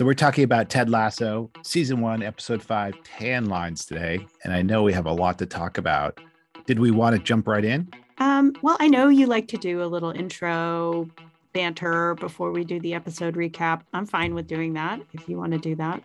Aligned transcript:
So 0.00 0.06
we're 0.06 0.14
talking 0.14 0.44
about 0.44 0.70
Ted 0.70 0.88
Lasso, 0.88 1.50
season 1.60 2.00
one, 2.00 2.22
episode 2.22 2.62
five, 2.62 2.94
tan 3.04 3.50
lines 3.50 3.84
today. 3.84 4.26
And 4.44 4.54
I 4.54 4.62
know 4.62 4.82
we 4.82 4.94
have 4.94 5.04
a 5.04 5.12
lot 5.12 5.38
to 5.40 5.44
talk 5.44 5.76
about. 5.76 6.18
Did 6.64 6.78
we 6.78 6.90
want 6.90 7.16
to 7.16 7.22
jump 7.22 7.46
right 7.46 7.62
in? 7.62 7.86
Um, 8.16 8.54
well, 8.62 8.78
I 8.80 8.88
know 8.88 9.08
you 9.08 9.26
like 9.26 9.46
to 9.48 9.58
do 9.58 9.82
a 9.82 9.84
little 9.84 10.10
intro 10.12 11.06
banter 11.52 12.14
before 12.14 12.50
we 12.50 12.64
do 12.64 12.80
the 12.80 12.94
episode 12.94 13.34
recap. 13.34 13.82
I'm 13.92 14.06
fine 14.06 14.34
with 14.34 14.46
doing 14.46 14.72
that 14.72 15.02
if 15.12 15.28
you 15.28 15.36
want 15.36 15.52
to 15.52 15.58
do 15.58 15.74
that. 15.74 16.02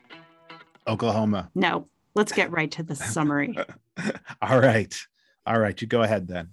Oklahoma. 0.86 1.50
No, 1.56 1.88
let's 2.16 2.34
get 2.34 2.52
right 2.52 2.72
to 2.72 2.84
the 2.84 2.96
summary. 2.98 3.58
All 4.42 4.60
right. 4.60 4.94
All 5.46 5.58
right. 5.58 5.82
You 5.82 5.88
go 5.88 6.02
ahead 6.02 6.28
then. 6.28 6.50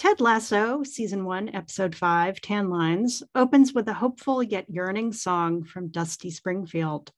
Ted 0.00 0.18
Lasso, 0.18 0.82
season 0.82 1.26
one, 1.26 1.54
episode 1.54 1.94
five, 1.94 2.40
Tan 2.40 2.70
Lines, 2.70 3.22
opens 3.34 3.74
with 3.74 3.86
a 3.86 3.92
hopeful 3.92 4.42
yet 4.42 4.64
yearning 4.70 5.12
song 5.12 5.62
from 5.62 5.88
Dusty 5.88 6.30
Springfield, 6.30 7.12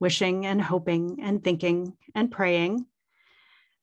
wishing 0.00 0.44
and 0.44 0.60
hoping 0.60 1.20
and 1.22 1.44
thinking 1.44 1.96
and 2.16 2.28
praying. 2.28 2.84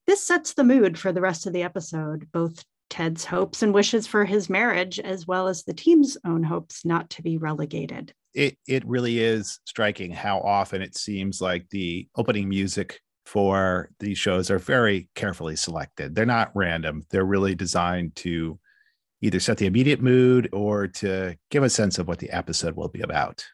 This 0.08 0.28
sets 0.28 0.56
the 0.56 0.66
mood 0.66 1.00
for 1.00 1.14
the 1.14 1.22
rest 1.22 1.46
of 1.46 1.54
the 1.54 1.64
episode, 1.64 2.28
both 2.34 2.66
Ted's 2.90 3.24
hopes 3.24 3.64
and 3.64 3.74
wishes 3.74 4.08
for 4.08 4.26
his 4.26 4.50
marriage, 4.50 5.00
as 5.00 5.26
well 5.26 5.48
as 5.48 5.64
the 5.64 5.73
team's 5.73 6.18
own 6.26 6.44
hopes 6.44 6.84
not 6.84 7.10
to 7.12 7.22
be 7.22 7.38
relegated. 7.38 8.14
It, 8.34 8.58
it 8.68 8.86
really 8.86 9.20
is 9.20 9.62
striking 9.64 10.12
how 10.12 10.40
often 10.40 10.82
it 10.82 10.98
seems 10.98 11.39
like 11.39 11.70
the 11.70 12.10
opening 12.17 12.50
music 12.50 13.00
for 13.26 13.90
these 14.00 14.18
shows 14.18 14.52
are 14.52 14.60
very 14.60 15.10
carefully 15.16 15.56
selected. 15.56 16.16
They're 16.16 16.26
not 16.26 16.52
random. 16.56 17.04
They're 17.10 17.26
really 17.26 17.56
designed 17.56 18.16
to 18.18 18.60
either 19.22 19.40
set 19.40 19.58
the 19.58 19.66
immediate 19.66 20.02
mood 20.02 20.50
or 20.52 20.88
to 20.88 21.36
give 21.50 21.64
a 21.64 21.70
sense 21.70 21.98
of 21.98 22.08
what 22.08 22.20
the 22.20 22.30
episode 22.30 22.76
will 22.76 22.90
be 22.90 23.02
about. 23.02 23.46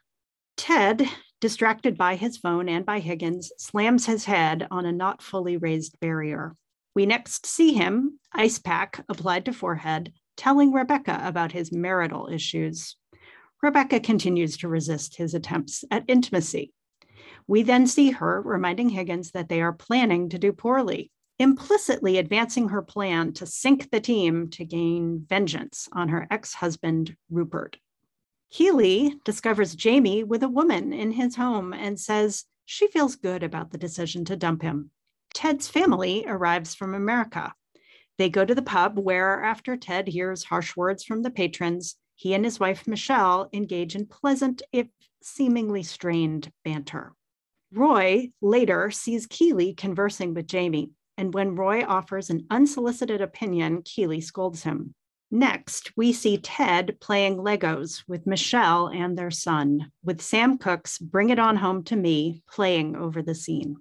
Ted, 0.57 1.07
distracted 1.39 1.97
by 1.97 2.15
his 2.15 2.37
phone 2.37 2.67
and 2.67 2.85
by 2.85 2.99
Higgins, 2.99 3.51
slams 3.57 4.05
his 4.05 4.25
head 4.25 4.67
on 4.71 4.85
a 4.85 4.91
not 4.91 5.21
fully 5.21 5.57
raised 5.57 5.99
barrier. 5.99 6.55
We 6.95 7.05
next 7.05 7.45
see 7.45 7.73
him, 7.73 8.19
ice 8.33 8.57
pack 8.57 9.05
applied 9.07 9.45
to 9.45 9.53
forehead, 9.53 10.11
telling 10.35 10.73
Rebecca 10.73 11.21
about 11.23 11.51
his 11.51 11.71
marital 11.71 12.27
issues. 12.27 12.95
Rebecca 13.61 13.99
continues 13.99 14.57
to 14.57 14.67
resist 14.67 15.17
his 15.17 15.33
attempts 15.33 15.83
at 15.91 16.03
intimacy. 16.07 16.73
We 17.49 17.63
then 17.63 17.87
see 17.87 18.11
her 18.11 18.43
reminding 18.43 18.89
Higgins 18.89 19.31
that 19.31 19.49
they 19.49 19.59
are 19.59 19.73
planning 19.73 20.29
to 20.29 20.37
do 20.37 20.53
poorly, 20.53 21.09
implicitly 21.39 22.19
advancing 22.19 22.69
her 22.69 22.83
plan 22.83 23.33
to 23.33 23.47
sink 23.47 23.89
the 23.89 23.99
team 23.99 24.51
to 24.51 24.63
gain 24.63 25.25
vengeance 25.27 25.89
on 25.91 26.09
her 26.09 26.27
ex 26.29 26.53
husband, 26.53 27.15
Rupert. 27.31 27.77
Keeley 28.51 29.15
discovers 29.25 29.73
Jamie 29.73 30.23
with 30.23 30.43
a 30.43 30.47
woman 30.47 30.93
in 30.93 31.11
his 31.13 31.37
home 31.37 31.73
and 31.73 31.99
says 31.99 32.45
she 32.65 32.85
feels 32.85 33.15
good 33.15 33.41
about 33.41 33.71
the 33.71 33.79
decision 33.79 34.25
to 34.25 34.37
dump 34.37 34.61
him. 34.61 34.91
Ted's 35.33 35.67
family 35.67 36.25
arrives 36.27 36.75
from 36.75 36.93
America. 36.93 37.55
They 38.19 38.29
go 38.29 38.45
to 38.45 38.53
the 38.53 38.61
pub 38.61 38.99
where, 38.99 39.41
after 39.43 39.75
Ted 39.75 40.07
hears 40.07 40.43
harsh 40.43 40.77
words 40.77 41.03
from 41.03 41.23
the 41.23 41.31
patrons, 41.31 41.95
he 42.13 42.35
and 42.35 42.45
his 42.45 42.59
wife 42.59 42.85
Michelle 42.85 43.49
engage 43.53 43.95
in 43.95 44.05
pleasant, 44.05 44.61
if 44.71 44.85
seemingly 45.23 45.81
strained, 45.81 46.51
banter. 46.63 47.15
Roy 47.73 48.31
later 48.41 48.89
sees 48.89 49.27
Keeley 49.27 49.73
conversing 49.73 50.33
with 50.33 50.47
Jamie, 50.47 50.91
and 51.17 51.33
when 51.33 51.55
Roy 51.55 51.85
offers 51.85 52.29
an 52.29 52.47
unsolicited 52.49 53.21
opinion, 53.21 53.83
Keeley 53.83 54.21
scolds 54.21 54.63
him. 54.63 54.95
Next, 55.31 55.91
we 55.95 56.11
see 56.11 56.39
Ted 56.39 56.97
playing 56.99 57.37
Legos 57.37 58.03
with 58.07 58.25
Michelle 58.25 58.87
and 58.87 59.15
their 59.15 59.29
son, 59.29 59.91
with 60.03 60.21
Sam 60.21 60.57
Cooke's 60.57 60.97
Bring 60.97 61.29
It 61.29 61.37
On 61.37 61.55
Home 61.57 61.83
to 61.83 61.95
Me 61.95 62.41
playing 62.49 62.95
over 62.95 63.21
the 63.21 63.35
scene. 63.35 63.75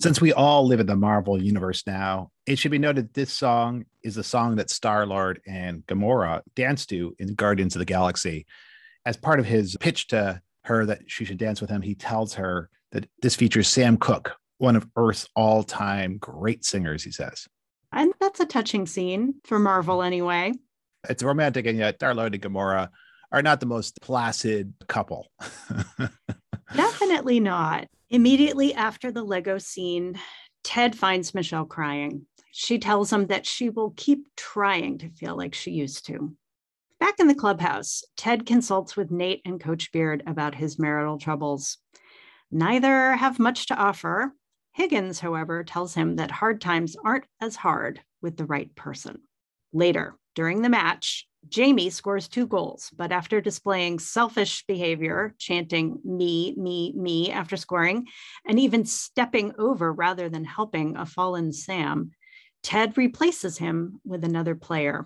Since 0.00 0.20
we 0.20 0.32
all 0.32 0.66
live 0.66 0.80
in 0.80 0.86
the 0.86 0.96
Marvel 0.96 1.40
universe 1.40 1.84
now, 1.86 2.30
it 2.46 2.58
should 2.58 2.72
be 2.72 2.78
noted 2.78 3.14
this 3.14 3.32
song 3.32 3.84
is 4.02 4.16
the 4.16 4.24
song 4.24 4.56
that 4.56 4.70
Star 4.70 5.06
Lord 5.06 5.40
and 5.46 5.86
Gamora 5.86 6.42
danced 6.56 6.88
to 6.90 7.14
in 7.18 7.34
Guardians 7.34 7.76
of 7.76 7.80
the 7.80 7.84
Galaxy. 7.84 8.46
As 9.04 9.16
part 9.16 9.38
of 9.38 9.46
his 9.46 9.76
pitch 9.78 10.08
to 10.08 10.42
her 10.64 10.86
that 10.86 11.02
she 11.06 11.24
should 11.24 11.38
dance 11.38 11.60
with 11.60 11.70
him, 11.70 11.82
he 11.82 11.94
tells 11.94 12.34
her 12.34 12.70
that 12.92 13.08
this 13.22 13.36
features 13.36 13.68
Sam 13.68 13.96
Cooke, 13.96 14.36
one 14.58 14.76
of 14.76 14.86
Earth's 14.96 15.28
all 15.34 15.62
time 15.62 16.18
great 16.18 16.64
singers, 16.64 17.04
he 17.04 17.10
says. 17.10 17.46
And 17.92 18.12
that's 18.20 18.40
a 18.40 18.46
touching 18.46 18.86
scene 18.86 19.34
for 19.44 19.58
Marvel 19.58 20.02
anyway. 20.02 20.52
It's 21.08 21.22
romantic, 21.22 21.66
and 21.66 21.78
yet 21.78 21.96
Star-Lord 21.96 22.34
and 22.34 22.42
Gamora 22.42 22.90
are 23.32 23.42
not 23.42 23.60
the 23.60 23.66
most 23.66 24.00
placid 24.00 24.74
couple. 24.88 25.30
Definitely 26.74 27.40
not. 27.40 27.88
Immediately 28.10 28.74
after 28.74 29.10
the 29.10 29.22
Lego 29.22 29.58
scene, 29.58 30.18
Ted 30.64 30.96
finds 30.96 31.34
Michelle 31.34 31.64
crying. 31.64 32.26
She 32.52 32.78
tells 32.78 33.12
him 33.12 33.26
that 33.28 33.46
she 33.46 33.70
will 33.70 33.92
keep 33.96 34.26
trying 34.36 34.98
to 34.98 35.10
feel 35.10 35.36
like 35.36 35.54
she 35.54 35.70
used 35.70 36.06
to. 36.06 36.34
Back 36.98 37.20
in 37.20 37.28
the 37.28 37.34
clubhouse, 37.34 38.02
Ted 38.16 38.44
consults 38.44 38.96
with 38.96 39.10
Nate 39.12 39.42
and 39.44 39.60
Coach 39.60 39.92
Beard 39.92 40.22
about 40.26 40.54
his 40.54 40.78
marital 40.78 41.18
troubles. 41.18 41.78
Neither 42.50 43.14
have 43.14 43.38
much 43.38 43.66
to 43.66 43.76
offer. 43.76 44.32
Higgins, 44.72 45.20
however, 45.20 45.64
tells 45.64 45.94
him 45.94 46.16
that 46.16 46.30
hard 46.30 46.60
times 46.60 46.96
aren't 47.04 47.26
as 47.40 47.56
hard 47.56 48.00
with 48.22 48.36
the 48.36 48.46
right 48.46 48.74
person. 48.74 49.20
Later, 49.72 50.16
during 50.34 50.62
the 50.62 50.68
match, 50.68 51.26
Jamie 51.48 51.90
scores 51.90 52.26
two 52.26 52.46
goals, 52.46 52.90
but 52.96 53.12
after 53.12 53.40
displaying 53.40 53.98
selfish 53.98 54.64
behavior, 54.66 55.34
chanting 55.38 55.98
me, 56.04 56.54
me, 56.56 56.92
me 56.96 57.30
after 57.30 57.56
scoring, 57.56 58.06
and 58.46 58.58
even 58.58 58.84
stepping 58.84 59.52
over 59.58 59.92
rather 59.92 60.28
than 60.28 60.44
helping 60.44 60.96
a 60.96 61.06
fallen 61.06 61.52
Sam, 61.52 62.12
Ted 62.62 62.96
replaces 62.96 63.58
him 63.58 64.00
with 64.04 64.24
another 64.24 64.54
player. 64.54 65.04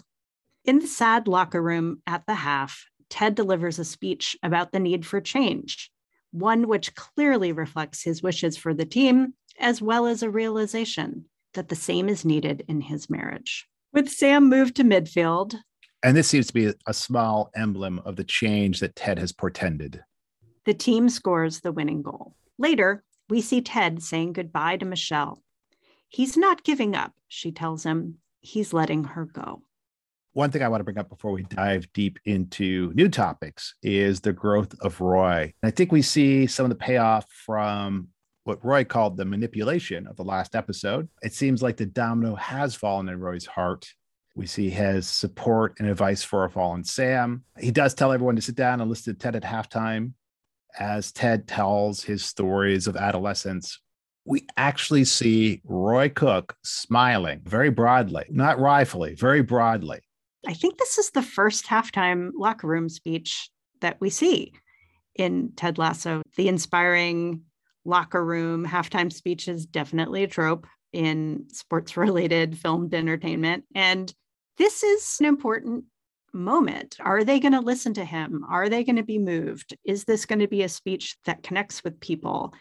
In 0.65 0.79
the 0.79 0.87
sad 0.87 1.29
locker 1.29 1.63
room 1.63 2.03
at 2.07 2.25
the 2.27 2.35
half, 2.35 2.85
Ted 3.11 3.35
delivers 3.35 3.79
a 3.79 3.85
speech 3.85 4.37
about 4.43 4.73
the 4.73 4.81
need 4.81 5.05
for 5.05 5.21
change 5.21 5.91
one 6.33 6.67
which 6.67 6.95
clearly 6.95 7.53
reflects 7.53 8.03
his 8.03 8.23
wishes 8.23 8.57
for 8.57 8.75
the 8.75 8.85
team, 8.85 9.35
as 9.61 9.81
well 9.81 10.07
as 10.07 10.23
a 10.23 10.31
realization 10.31 11.27
that 11.55 11.69
the 11.69 11.77
same 11.77 12.09
is 12.09 12.25
needed 12.25 12.65
in 12.69 12.81
his 12.81 13.09
marriage. 13.09 13.67
With 13.93 14.09
Sam 14.09 14.49
moved 14.49 14.77
to 14.77 14.85
midfield. 14.85 15.55
And 16.03 16.17
this 16.17 16.29
seems 16.29 16.49
to 16.49 16.55
be 16.55 16.73
a 16.87 16.95
small 16.95 17.51
emblem 17.55 18.01
of 18.05 18.17
the 18.17 18.25
change 18.25 18.81
that 18.81 18.97
Ted 18.97 19.19
has 19.19 19.33
portended. 19.33 20.03
The 20.65 20.75
team 20.75 21.09
scores 21.09 21.61
the 21.61 21.73
winning 21.73 22.03
goal. 22.03 22.35
Later, 22.59 23.05
we 23.29 23.41
see 23.41 23.61
Ted 23.61 24.03
saying 24.03 24.33
goodbye 24.33 24.79
to 24.79 24.87
Michelle. 24.87 25.43
He's 26.09 26.37
not 26.37 26.65
giving 26.65 26.95
up, 26.95 27.13
she 27.29 27.53
tells 27.53 27.85
him. 27.85 28.19
He's 28.41 28.73
letting 28.73 29.05
her 29.05 29.25
go 29.25 29.63
one 30.35 30.51
thing 30.51 30.63
I 30.63 30.69
want 30.69 30.81
to 30.81 30.85
bring 30.85 30.99
up 30.99 31.09
before 31.09 31.31
we 31.31 31.43
dive 31.43 31.93
deep 31.93 32.19
into 32.25 32.93
new 32.95 33.09
topics 33.09 33.75
is 33.83 34.21
the 34.21 34.33
growth 34.33 34.75
of 34.81 35.01
Roy. 35.01 35.53
And 35.63 35.69
I 35.69 35.71
think 35.71 35.93
we 35.93 36.03
see 36.03 36.47
some 36.47 36.65
of 36.65 36.71
the 36.71 36.77
payoff 36.77 37.27
from 37.31 38.09
what 38.45 38.65
Roy 38.65 38.85
called 38.85 39.17
the 39.17 39.25
manipulation 39.25 40.07
of 40.07 40.17
the 40.17 40.25
last 40.25 40.57
episode. 40.57 41.09
It 41.23 41.35
seems 41.35 41.63
like 41.63 41.77
the 41.77 41.87
domino 41.87 42.35
has 42.37 42.75
fallen 42.75 43.09
in 43.09 43.21
Roy's 43.21 43.47
heart. 43.47 43.87
We 44.35 44.47
see 44.47 44.71
his 44.71 45.07
support 45.07 45.75
and 45.79 45.89
advice 45.89 46.25
for 46.25 46.45
a 46.45 46.51
fallen 46.51 46.85
Sam. 46.85 47.45
He 47.61 47.71
does 47.71 47.93
tell 47.93 48.13
everyone 48.13 48.37
to 48.37 48.43
sit 48.43 48.55
down 48.55 48.81
and 48.81 48.89
listen 48.89 49.15
to 49.15 49.19
Ted 49.19 49.37
at 49.37 49.43
halftime. 49.43 50.13
As 50.79 51.13
Ted 51.13 51.47
tells 51.47 52.03
his 52.03 52.25
stories 52.25 52.87
of 52.87 52.97
adolescence, 52.97 53.79
we 54.25 54.47
actually 54.57 55.05
see 55.05 55.61
Roy 55.65 56.09
Cook 56.09 56.57
smiling 56.65 57.43
very 57.45 57.71
broadly, 57.71 58.25
not 58.31 58.57
wryfully, 58.57 59.19
very 59.19 59.43
broadly. 59.43 60.01
I 60.47 60.55
think 60.55 60.79
this 60.79 60.99
is 60.99 61.11
the 61.11 61.23
first 61.23 61.67
halftime 61.67 62.31
locker 62.37 62.67
room 62.67 62.89
speech 62.89 63.51
that 63.81 64.01
we 64.01 64.11
see 64.11 64.53
in 65.15 65.53
Ted 65.57 65.79
Lasso. 65.79 66.23
The 66.37 66.49
inspiring 66.49 67.43
locker 67.85 68.25
room 68.25 68.67
halftime 68.67 69.13
speech 69.13 69.49
is 69.49 69.67
definitely 69.67 70.25
a 70.25 70.29
trope 70.29 70.67
in 70.93 71.47
sports 71.49 71.97
related 71.97 72.59
filmed 72.63 72.95
entertainment. 72.95 73.65
And 73.75 74.13
this 74.59 74.83
is 74.83 75.19
an 75.21 75.27
important 75.27 75.85
moment. 76.33 76.97
Are 77.01 77.25
they 77.25 77.41
going 77.41 77.53
to 77.53 77.61
listen 77.61 77.95
to 77.95 78.05
him? 78.05 78.45
Are 78.49 78.69
they 78.69 78.85
going 78.85 78.97
to 78.97 79.03
be 79.03 79.19
moved? 79.19 79.77
Is 79.85 80.05
this 80.05 80.27
going 80.27 80.39
to 80.39 80.49
be 80.49 80.63
a 80.63 80.69
speech 80.69 81.17
that 81.25 81.43
connects 81.43 81.85
with 81.85 82.01
people? 82.01 82.55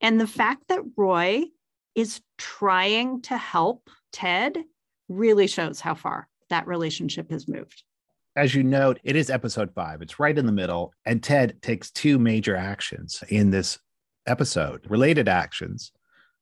And 0.00 0.20
the 0.20 0.26
fact 0.26 0.64
that 0.68 0.82
Roy 0.96 1.44
is 1.94 2.20
trying 2.38 3.22
to 3.22 3.36
help 3.36 3.88
Ted 4.12 4.58
really 5.08 5.46
shows 5.46 5.80
how 5.80 5.94
far 5.94 6.28
that 6.50 6.66
relationship 6.66 7.30
has 7.30 7.48
moved. 7.48 7.82
as 8.36 8.54
you 8.54 8.64
note, 8.64 8.98
it 9.04 9.14
is 9.16 9.30
episode 9.30 9.72
five. 9.74 10.02
It's 10.02 10.18
right 10.18 10.36
in 10.36 10.46
the 10.46 10.52
middle. 10.52 10.92
And 11.06 11.22
Ted 11.22 11.62
takes 11.62 11.90
two 11.90 12.18
major 12.18 12.56
actions 12.56 13.22
in 13.28 13.50
this 13.50 13.78
episode, 14.26 14.84
related 14.88 15.28
actions 15.28 15.92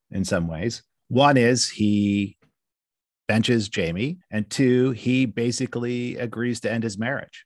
in 0.09 0.25
some 0.25 0.47
ways. 0.47 0.81
One 1.09 1.37
is 1.37 1.69
he 1.69 2.37
benches 3.27 3.69
Jamie, 3.69 4.17
and 4.31 4.49
two, 4.49 4.91
he 4.91 5.25
basically 5.25 6.17
agrees 6.17 6.59
to 6.61 6.71
end 6.71 6.83
his 6.83 6.97
marriage. 6.97 7.45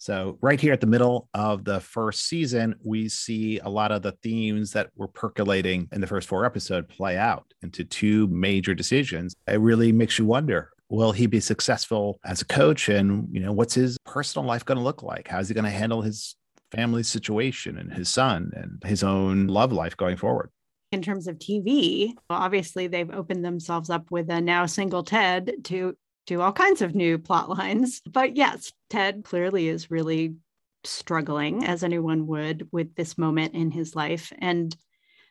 So, 0.00 0.38
right 0.40 0.60
here 0.60 0.72
at 0.72 0.80
the 0.80 0.86
middle 0.86 1.28
of 1.34 1.64
the 1.64 1.80
first 1.80 2.28
season, 2.28 2.76
we 2.84 3.08
see 3.08 3.58
a 3.58 3.68
lot 3.68 3.90
of 3.90 4.02
the 4.02 4.12
themes 4.22 4.72
that 4.72 4.90
were 4.94 5.08
percolating 5.08 5.88
in 5.90 6.00
the 6.00 6.06
first 6.06 6.28
four 6.28 6.44
episodes 6.44 6.86
play 6.94 7.16
out 7.16 7.52
into 7.62 7.82
two 7.84 8.28
major 8.28 8.74
decisions. 8.74 9.34
It 9.48 9.60
really 9.60 9.90
makes 9.90 10.16
you 10.18 10.24
wonder 10.24 10.70
will 10.90 11.12
he 11.12 11.26
be 11.26 11.40
successful 11.40 12.18
as 12.24 12.42
a 12.42 12.46
coach? 12.46 12.88
And, 12.88 13.28
you 13.32 13.40
know, 13.40 13.52
what's 13.52 13.74
his 13.74 13.98
personal 14.04 14.46
life 14.46 14.64
going 14.64 14.78
to 14.78 14.84
look 14.84 15.02
like? 15.02 15.28
How's 15.28 15.48
he 15.48 15.54
going 15.54 15.64
to 15.64 15.70
handle 15.70 16.02
his 16.02 16.36
family 16.72 17.02
situation 17.02 17.78
and 17.78 17.92
his 17.92 18.08
son 18.08 18.52
and 18.54 18.82
his 18.84 19.02
own 19.02 19.46
love 19.46 19.72
life 19.72 19.96
going 19.96 20.16
forward? 20.16 20.50
in 20.92 21.02
terms 21.02 21.28
of 21.28 21.38
TV, 21.38 22.14
obviously 22.30 22.86
they've 22.86 23.10
opened 23.10 23.44
themselves 23.44 23.90
up 23.90 24.10
with 24.10 24.30
a 24.30 24.40
now 24.40 24.66
single 24.66 25.02
Ted 25.02 25.64
to 25.64 25.96
do 26.26 26.40
all 26.40 26.52
kinds 26.52 26.82
of 26.82 26.94
new 26.94 27.18
plot 27.18 27.48
lines. 27.48 28.00
But 28.06 28.36
yes, 28.36 28.72
Ted 28.90 29.24
clearly 29.24 29.68
is 29.68 29.90
really 29.90 30.36
struggling, 30.84 31.64
as 31.64 31.82
anyone 31.82 32.26
would, 32.26 32.68
with 32.72 32.94
this 32.94 33.18
moment 33.18 33.54
in 33.54 33.70
his 33.70 33.94
life. 33.94 34.32
And 34.38 34.74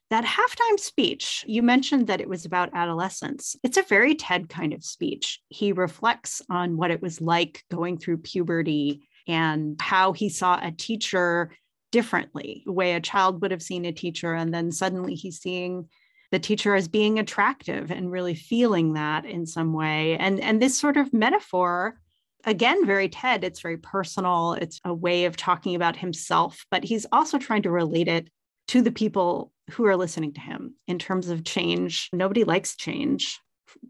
that 0.09 0.23
halftime 0.23 0.79
speech, 0.79 1.43
you 1.47 1.61
mentioned 1.61 2.07
that 2.07 2.21
it 2.21 2.29
was 2.29 2.45
about 2.45 2.69
adolescence. 2.73 3.55
It's 3.63 3.77
a 3.77 3.83
very 3.83 4.15
Ted 4.15 4.47
kind 4.47 4.73
of 4.73 4.83
speech. 4.83 5.41
He 5.49 5.73
reflects 5.73 6.41
on 6.49 6.77
what 6.77 6.91
it 6.91 7.01
was 7.01 7.19
like 7.19 7.63
going 7.69 7.97
through 7.97 8.19
puberty 8.19 9.07
and 9.27 9.79
how 9.81 10.13
he 10.13 10.29
saw 10.29 10.59
a 10.61 10.71
teacher 10.71 11.51
differently, 11.91 12.63
the 12.65 12.71
way 12.71 12.93
a 12.93 13.01
child 13.01 13.41
would 13.41 13.51
have 13.51 13.61
seen 13.61 13.85
a 13.85 13.91
teacher. 13.91 14.33
And 14.33 14.53
then 14.53 14.71
suddenly 14.71 15.15
he's 15.15 15.39
seeing 15.39 15.89
the 16.31 16.39
teacher 16.39 16.75
as 16.75 16.87
being 16.87 17.19
attractive 17.19 17.91
and 17.91 18.11
really 18.11 18.35
feeling 18.35 18.93
that 18.93 19.25
in 19.25 19.45
some 19.45 19.73
way. 19.73 20.17
And, 20.17 20.39
and 20.39 20.61
this 20.61 20.77
sort 20.77 20.97
of 20.97 21.13
metaphor, 21.13 21.99
again, 22.45 22.85
very 22.85 23.09
Ted, 23.09 23.43
it's 23.43 23.61
very 23.61 23.77
personal. 23.77 24.53
It's 24.53 24.79
a 24.85 24.93
way 24.93 25.25
of 25.25 25.37
talking 25.37 25.75
about 25.75 25.97
himself, 25.97 26.65
but 26.71 26.83
he's 26.83 27.05
also 27.11 27.37
trying 27.37 27.63
to 27.63 27.71
relate 27.71 28.07
it 28.07 28.29
to 28.69 28.81
the 28.81 28.91
people 28.91 29.51
who 29.71 29.85
are 29.85 29.97
listening 29.97 30.33
to 30.33 30.41
him 30.41 30.75
in 30.87 30.99
terms 30.99 31.29
of 31.29 31.43
change. 31.43 32.09
Nobody 32.13 32.43
likes 32.43 32.75
change, 32.75 33.39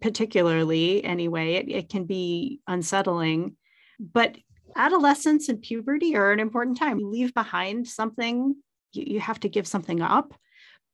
particularly 0.01 1.03
anyway. 1.03 1.55
It, 1.55 1.69
it 1.69 1.89
can 1.89 2.05
be 2.05 2.61
unsettling. 2.67 3.55
But 3.99 4.37
adolescence 4.75 5.49
and 5.49 5.61
puberty 5.61 6.15
are 6.15 6.31
an 6.31 6.39
important 6.39 6.77
time. 6.77 6.99
You 6.99 7.09
leave 7.09 7.33
behind 7.33 7.87
something, 7.87 8.55
you, 8.93 9.03
you 9.07 9.19
have 9.19 9.39
to 9.41 9.49
give 9.49 9.67
something 9.67 10.01
up, 10.01 10.33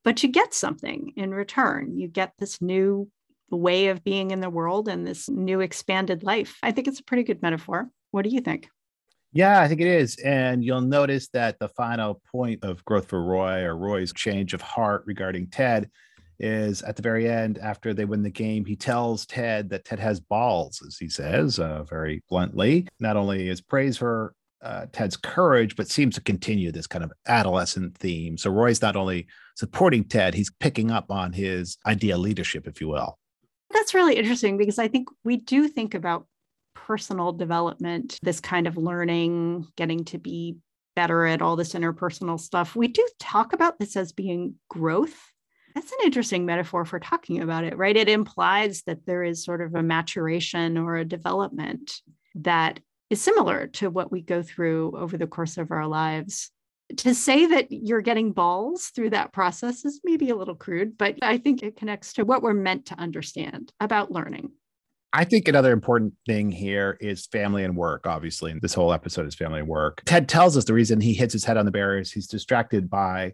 but 0.03 0.21
you 0.23 0.29
get 0.29 0.53
something 0.53 1.13
in 1.15 1.31
return. 1.31 1.97
You 1.97 2.07
get 2.07 2.33
this 2.37 2.61
new 2.61 3.09
way 3.49 3.87
of 3.87 4.03
being 4.03 4.31
in 4.31 4.41
the 4.41 4.49
world 4.49 4.87
and 4.87 5.05
this 5.05 5.29
new 5.29 5.59
expanded 5.61 6.23
life. 6.23 6.57
I 6.63 6.71
think 6.71 6.87
it's 6.87 6.99
a 6.99 7.03
pretty 7.03 7.23
good 7.23 7.41
metaphor. 7.41 7.89
What 8.11 8.23
do 8.23 8.29
you 8.29 8.41
think? 8.41 8.69
Yeah, 9.33 9.61
I 9.61 9.67
think 9.67 9.81
it 9.81 9.87
is. 9.87 10.15
And 10.17 10.63
you'll 10.63 10.81
notice 10.81 11.27
that 11.29 11.57
the 11.57 11.67
final 11.67 12.21
point 12.31 12.63
of 12.63 12.85
growth 12.85 13.07
for 13.07 13.23
Roy 13.23 13.63
or 13.63 13.75
Roy's 13.75 14.13
change 14.13 14.53
of 14.53 14.61
heart 14.61 15.03
regarding 15.07 15.47
Ted 15.47 15.89
is 16.39 16.81
at 16.83 16.95
the 16.95 17.01
very 17.01 17.29
end 17.29 17.57
after 17.57 17.93
they 17.93 18.05
win 18.05 18.23
the 18.23 18.29
game 18.29 18.65
he 18.65 18.75
tells 18.75 19.25
ted 19.25 19.69
that 19.69 19.85
ted 19.85 19.99
has 19.99 20.19
balls 20.19 20.81
as 20.85 20.97
he 20.97 21.07
says 21.07 21.59
uh, 21.59 21.83
very 21.83 22.23
bluntly 22.29 22.87
not 22.99 23.15
only 23.15 23.49
is 23.49 23.61
praise 23.61 23.97
for 23.97 24.33
uh, 24.63 24.85
ted's 24.91 25.15
courage 25.15 25.75
but 25.75 25.87
seems 25.87 26.15
to 26.15 26.21
continue 26.21 26.71
this 26.71 26.87
kind 26.87 27.03
of 27.03 27.11
adolescent 27.27 27.95
theme 27.97 28.37
so 28.37 28.49
roy's 28.49 28.81
not 28.81 28.95
only 28.95 29.27
supporting 29.55 30.03
ted 30.03 30.33
he's 30.33 30.51
picking 30.59 30.89
up 30.89 31.11
on 31.11 31.31
his 31.31 31.77
idea 31.85 32.17
leadership 32.17 32.67
if 32.67 32.81
you 32.81 32.87
will 32.87 33.17
that's 33.71 33.93
really 33.93 34.15
interesting 34.15 34.57
because 34.57 34.79
i 34.79 34.87
think 34.87 35.07
we 35.23 35.37
do 35.37 35.67
think 35.67 35.93
about 35.93 36.25
personal 36.85 37.31
development 37.31 38.17
this 38.21 38.39
kind 38.39 38.67
of 38.67 38.77
learning 38.77 39.65
getting 39.75 40.03
to 40.03 40.17
be 40.17 40.57
better 40.95 41.25
at 41.25 41.41
all 41.41 41.55
this 41.55 41.73
interpersonal 41.73 42.39
stuff 42.39 42.75
we 42.75 42.87
do 42.87 43.07
talk 43.19 43.53
about 43.53 43.79
this 43.79 43.95
as 43.95 44.11
being 44.11 44.55
growth 44.69 45.17
that's 45.73 45.91
an 45.91 45.99
interesting 46.03 46.45
metaphor 46.45 46.85
for 46.85 46.99
talking 46.99 47.41
about 47.41 47.63
it, 47.63 47.77
right? 47.77 47.95
It 47.95 48.09
implies 48.09 48.83
that 48.83 49.05
there 49.05 49.23
is 49.23 49.43
sort 49.43 49.61
of 49.61 49.73
a 49.73 49.83
maturation 49.83 50.77
or 50.77 50.97
a 50.97 51.05
development 51.05 51.91
that 52.35 52.79
is 53.09 53.21
similar 53.21 53.67
to 53.67 53.89
what 53.89 54.11
we 54.11 54.21
go 54.21 54.43
through 54.43 54.93
over 54.97 55.17
the 55.17 55.27
course 55.27 55.57
of 55.57 55.71
our 55.71 55.87
lives. 55.87 56.51
To 56.97 57.15
say 57.15 57.47
that 57.47 57.71
you're 57.71 58.01
getting 58.01 58.33
balls 58.33 58.87
through 58.87 59.11
that 59.11 59.33
process 59.33 59.85
is 59.85 60.01
maybe 60.03 60.29
a 60.29 60.35
little 60.35 60.55
crude, 60.55 60.97
but 60.97 61.17
I 61.21 61.37
think 61.37 61.63
it 61.63 61.77
connects 61.77 62.13
to 62.13 62.25
what 62.25 62.43
we're 62.43 62.53
meant 62.53 62.87
to 62.87 62.99
understand 62.99 63.71
about 63.79 64.11
learning. 64.11 64.51
I 65.15 65.25
think 65.25 65.47
another 65.47 65.71
important 65.71 66.15
thing 66.25 66.51
here 66.51 66.97
is 66.99 67.27
family 67.27 67.63
and 67.63 67.77
work, 67.77 68.07
obviously. 68.07 68.51
And 68.51 68.59
this 68.61 68.73
whole 68.73 68.91
episode 68.91 69.27
is 69.27 69.35
family 69.35 69.59
and 69.59 69.67
work. 69.67 70.01
Ted 70.05 70.27
tells 70.27 70.57
us 70.57 70.65
the 70.65 70.73
reason 70.73 70.99
he 70.99 71.13
hits 71.13 71.33
his 71.33 71.45
head 71.45 71.55
on 71.55 71.65
the 71.65 71.71
barriers. 71.71 72.11
He's 72.11 72.25
distracted 72.25 72.89
by 72.89 73.33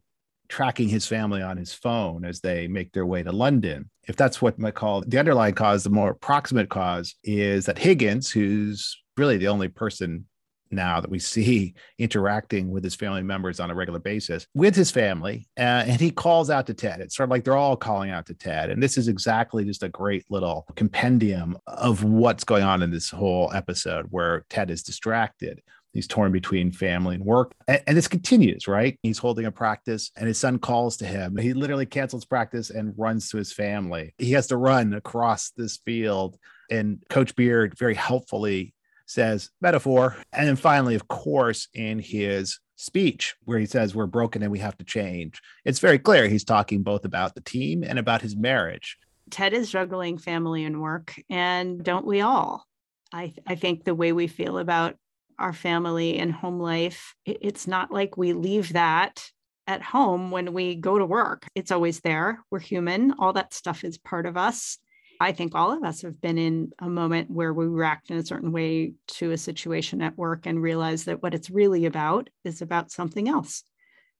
tracking 0.49 0.89
his 0.89 1.07
family 1.07 1.41
on 1.41 1.55
his 1.55 1.73
phone 1.73 2.25
as 2.25 2.41
they 2.41 2.67
make 2.67 2.91
their 2.91 3.05
way 3.05 3.23
to 3.23 3.31
London. 3.31 3.89
If 4.09 4.17
that's 4.17 4.41
what 4.41 4.59
might 4.59 4.75
call 4.75 5.01
the 5.07 5.19
underlying 5.19 5.53
cause, 5.53 5.83
the 5.83 5.89
more 5.89 6.15
proximate 6.15 6.69
cause 6.69 7.15
is 7.23 7.65
that 7.67 7.77
Higgins, 7.77 8.29
who's 8.29 9.01
really 9.15 9.37
the 9.37 9.47
only 9.47 9.69
person 9.69 10.25
now 10.71 11.01
that 11.01 11.09
we 11.09 11.19
see 11.19 11.73
interacting 11.97 12.69
with 12.69 12.83
his 12.83 12.95
family 12.95 13.23
members 13.23 13.59
on 13.59 13.71
a 13.71 13.75
regular 13.75 13.99
basis 13.99 14.47
with 14.53 14.75
his 14.75 14.91
family. 14.91 15.47
Uh, 15.57 15.83
and 15.87 16.01
he 16.01 16.11
calls 16.11 16.49
out 16.49 16.67
to 16.67 16.73
Ted. 16.73 17.01
It's 17.01 17.15
sort 17.15 17.27
of 17.27 17.31
like 17.31 17.43
they're 17.43 17.57
all 17.57 17.77
calling 17.77 18.11
out 18.11 18.25
to 18.27 18.33
Ted. 18.33 18.69
And 18.69 18.81
this 18.81 18.97
is 18.97 19.07
exactly 19.07 19.65
just 19.65 19.83
a 19.83 19.89
great 19.89 20.25
little 20.29 20.65
compendium 20.75 21.57
of 21.67 22.03
what's 22.03 22.43
going 22.43 22.63
on 22.63 22.81
in 22.81 22.91
this 22.91 23.09
whole 23.09 23.51
episode 23.53 24.07
where 24.09 24.45
Ted 24.49 24.71
is 24.71 24.83
distracted. 24.83 25.61
He's 25.93 26.07
torn 26.07 26.31
between 26.31 26.71
family 26.71 27.15
and 27.15 27.25
work. 27.25 27.53
And, 27.67 27.81
and, 27.87 27.97
this 27.97 28.07
continues, 28.07 28.67
right? 28.67 28.99
He's 29.01 29.17
holding 29.17 29.45
a 29.45 29.51
practice 29.51 30.11
and 30.15 30.27
his 30.27 30.37
son 30.37 30.59
calls 30.59 30.97
to 30.97 31.05
him. 31.05 31.35
He 31.35 31.53
literally 31.53 31.87
cancels 31.87 32.25
practice 32.25 32.69
and 32.69 32.93
runs 32.97 33.29
to 33.29 33.37
his 33.37 33.51
family. 33.51 34.13
He 34.17 34.33
has 34.33 34.47
to 34.47 34.57
run 34.57 34.93
across 34.93 35.51
this 35.51 35.77
field. 35.77 36.37
And 36.69 37.03
Coach 37.09 37.35
Beard 37.35 37.77
very 37.77 37.95
helpfully 37.95 38.73
says, 39.09 39.49
metaphor. 39.61 40.15
And 40.31 40.47
then 40.47 40.55
finally, 40.55 40.95
of 40.95 41.07
course, 41.07 41.67
in 41.73 41.99
his 41.99 42.59
speech 42.75 43.35
where 43.43 43.59
he 43.59 43.65
says, 43.65 43.95
We're 43.95 44.05
broken 44.05 44.41
and 44.43 44.51
we 44.51 44.59
have 44.59 44.77
to 44.77 44.85
change, 44.85 45.41
it's 45.65 45.79
very 45.79 45.99
clear 45.99 46.27
he's 46.27 46.43
talking 46.43 46.83
both 46.83 47.05
about 47.05 47.35
the 47.35 47.41
team 47.41 47.83
and 47.83 47.99
about 47.99 48.21
his 48.21 48.35
marriage. 48.35 48.97
Ted 49.29 49.53
is 49.53 49.69
juggling 49.69 50.17
family 50.17 50.63
and 50.63 50.81
work, 50.81 51.21
and 51.29 51.83
don't 51.83 52.05
we 52.05 52.21
all? 52.21 52.65
I, 53.13 53.33
I 53.45 53.55
think 53.55 53.83
the 53.83 53.95
way 53.95 54.11
we 54.11 54.27
feel 54.27 54.57
about 54.57 54.95
our 55.39 55.53
family 55.53 56.19
and 56.19 56.31
home 56.31 56.59
life. 56.59 57.15
It's 57.25 57.65
not 57.65 57.91
like 57.91 58.17
we 58.17 58.33
leave 58.33 58.73
that 58.73 59.29
at 59.65 59.81
home 59.81 60.31
when 60.31 60.53
we 60.53 60.75
go 60.75 60.97
to 60.97 61.05
work. 61.05 61.47
It's 61.55 61.71
always 61.71 62.01
there. 62.01 62.43
We're 62.51 62.59
human. 62.59 63.13
All 63.19 63.33
that 63.33 63.53
stuff 63.53 63.83
is 63.83 63.97
part 63.97 64.25
of 64.25 64.35
us. 64.35 64.77
I 65.19 65.33
think 65.33 65.53
all 65.53 65.71
of 65.71 65.83
us 65.83 66.01
have 66.03 66.21
been 66.21 66.37
in 66.37 66.71
a 66.79 66.89
moment 66.89 67.29
where 67.29 67.53
we 67.53 67.65
react 67.65 68.09
in 68.09 68.17
a 68.17 68.25
certain 68.25 68.53
way 68.53 68.93
to 69.07 69.31
a 69.31 69.37
situation 69.37 70.01
at 70.01 70.17
work 70.17 70.45
and 70.45 70.61
realize 70.61 71.05
that 71.05 71.21
what 71.21 71.33
it's 71.33 71.49
really 71.49 71.85
about 71.85 72.29
is 72.45 72.61
about 72.61 72.91
something 72.91 73.27
else, 73.27 73.63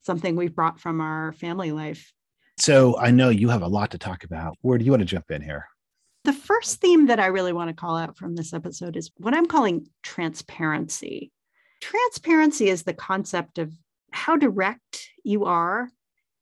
something 0.01 0.35
we've 0.35 0.55
brought 0.55 0.79
from 0.79 0.99
our 0.99 1.31
family 1.33 1.71
life. 1.71 2.11
So 2.57 2.97
I 2.97 3.11
know 3.11 3.29
you 3.29 3.47
have 3.47 3.61
a 3.61 3.67
lot 3.67 3.91
to 3.91 3.97
talk 3.97 4.25
about. 4.25 4.57
Where 4.61 4.77
do 4.77 4.83
you 4.83 4.91
want 4.91 4.99
to 4.99 5.05
jump 5.05 5.31
in 5.31 5.41
here? 5.41 5.67
The 6.25 6.33
first 6.33 6.81
theme 6.81 7.07
that 7.07 7.19
I 7.19 7.27
really 7.27 7.53
want 7.53 7.69
to 7.69 7.73
call 7.73 7.95
out 7.95 8.17
from 8.17 8.35
this 8.35 8.53
episode 8.53 8.97
is 8.97 9.09
what 9.15 9.33
I'm 9.33 9.45
calling 9.45 9.87
transparency. 10.03 11.31
Transparency 11.79 12.67
is 12.67 12.83
the 12.83 12.93
concept 12.93 13.57
of 13.57 13.71
how 14.11 14.35
direct 14.35 15.07
you 15.23 15.45
are, 15.45 15.89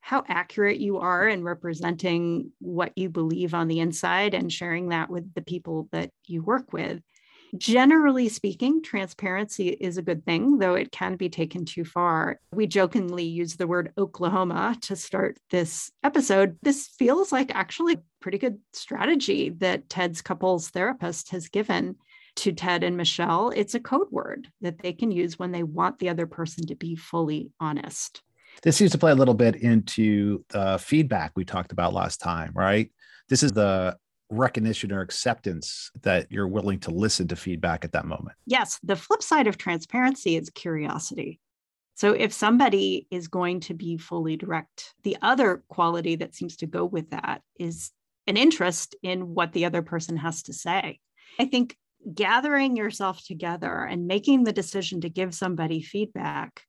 how 0.07 0.23
accurate 0.29 0.79
you 0.79 0.99
are 0.99 1.27
in 1.27 1.43
representing 1.43 2.49
what 2.59 2.93
you 2.95 3.09
believe 3.09 3.53
on 3.53 3.67
the 3.67 3.81
inside 3.81 4.33
and 4.33 4.53
sharing 4.53 4.87
that 4.87 5.09
with 5.09 5.33
the 5.33 5.41
people 5.41 5.89
that 5.91 6.09
you 6.25 6.41
work 6.41 6.71
with. 6.71 7.01
Generally 7.57 8.29
speaking, 8.29 8.81
transparency 8.81 9.67
is 9.67 9.97
a 9.97 10.01
good 10.01 10.23
thing, 10.23 10.59
though 10.59 10.75
it 10.75 10.93
can 10.93 11.17
be 11.17 11.27
taken 11.27 11.65
too 11.65 11.83
far. 11.83 12.39
We 12.53 12.67
jokingly 12.67 13.25
use 13.25 13.57
the 13.57 13.67
word 13.67 13.91
Oklahoma 13.97 14.77
to 14.83 14.95
start 14.95 15.39
this 15.51 15.91
episode. 16.05 16.57
This 16.63 16.87
feels 16.87 17.33
like 17.33 17.53
actually 17.53 17.95
a 17.95 18.03
pretty 18.21 18.37
good 18.37 18.59
strategy 18.71 19.49
that 19.57 19.89
Ted's 19.89 20.21
couples 20.21 20.69
therapist 20.69 21.31
has 21.31 21.49
given 21.49 21.97
to 22.37 22.53
Ted 22.53 22.85
and 22.85 22.95
Michelle. 22.95 23.49
It's 23.53 23.75
a 23.75 23.79
code 23.81 24.07
word 24.09 24.47
that 24.61 24.79
they 24.79 24.93
can 24.93 25.11
use 25.11 25.37
when 25.37 25.51
they 25.51 25.63
want 25.63 25.99
the 25.99 26.07
other 26.07 26.27
person 26.27 26.65
to 26.67 26.75
be 26.75 26.95
fully 26.95 27.51
honest. 27.59 28.21
This 28.63 28.75
seems 28.75 28.91
to 28.91 28.97
play 28.97 29.11
a 29.11 29.15
little 29.15 29.33
bit 29.33 29.55
into 29.55 30.43
the 30.49 30.77
feedback 30.79 31.31
we 31.35 31.45
talked 31.45 31.71
about 31.71 31.93
last 31.93 32.17
time, 32.17 32.51
right? 32.55 32.91
This 33.29 33.43
is 33.43 33.51
the 33.51 33.97
recognition 34.29 34.91
or 34.91 35.01
acceptance 35.01 35.89
that 36.01 36.31
you're 36.31 36.47
willing 36.47 36.79
to 36.81 36.91
listen 36.91 37.27
to 37.29 37.35
feedback 37.35 37.85
at 37.85 37.93
that 37.93 38.05
moment. 38.05 38.35
Yes. 38.45 38.79
The 38.83 38.95
flip 38.95 39.23
side 39.23 39.47
of 39.47 39.57
transparency 39.57 40.35
is 40.35 40.49
curiosity. 40.49 41.39
So 41.95 42.11
if 42.11 42.31
somebody 42.33 43.07
is 43.09 43.27
going 43.27 43.61
to 43.61 43.73
be 43.73 43.97
fully 43.97 44.35
direct, 44.35 44.93
the 45.03 45.17
other 45.21 45.63
quality 45.67 46.15
that 46.17 46.35
seems 46.35 46.57
to 46.57 46.67
go 46.67 46.85
with 46.85 47.09
that 47.11 47.41
is 47.59 47.91
an 48.27 48.37
interest 48.37 48.95
in 49.01 49.33
what 49.33 49.53
the 49.53 49.65
other 49.65 49.81
person 49.81 50.17
has 50.17 50.43
to 50.43 50.53
say. 50.53 50.99
I 51.39 51.45
think 51.45 51.75
gathering 52.13 52.75
yourself 52.75 53.25
together 53.25 53.83
and 53.83 54.07
making 54.07 54.43
the 54.43 54.53
decision 54.53 55.01
to 55.01 55.09
give 55.09 55.33
somebody 55.33 55.81
feedback 55.81 56.63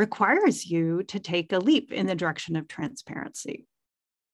requires 0.00 0.64
you 0.64 1.02
to 1.02 1.20
take 1.20 1.52
a 1.52 1.58
leap 1.58 1.92
in 1.92 2.06
the 2.06 2.14
direction 2.14 2.56
of 2.56 2.66
transparency. 2.66 3.66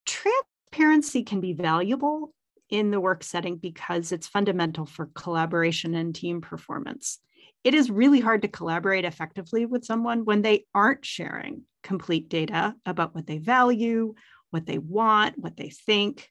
Transparency 0.07 1.25
can 1.25 1.41
be 1.41 1.55
valuable 1.55 2.33
in 2.71 2.93
the 2.93 3.01
work 3.01 3.25
setting 3.25 3.57
because 3.57 4.13
it's 4.13 4.29
fundamental 4.29 4.87
for 4.87 5.11
collaboration 5.17 5.97
and 5.97 6.15
team 6.15 6.41
performance. 6.41 7.19
It 7.65 7.75
is 7.75 7.91
really 7.91 8.21
hard 8.21 8.43
to 8.43 8.49
collaborate 8.49 9.05
effectively 9.05 9.67
with 9.67 9.85
someone 9.85 10.25
when 10.25 10.43
they 10.43 10.67
aren't 10.73 11.05
sharing 11.05 11.63
complete 11.83 12.29
data 12.29 12.77
about 12.87 13.13
what 13.13 13.27
they 13.27 13.39
value, 13.39 14.15
what 14.51 14.67
they 14.67 14.79
want, 14.79 15.37
what 15.37 15.57
they 15.57 15.71
think. 15.71 16.31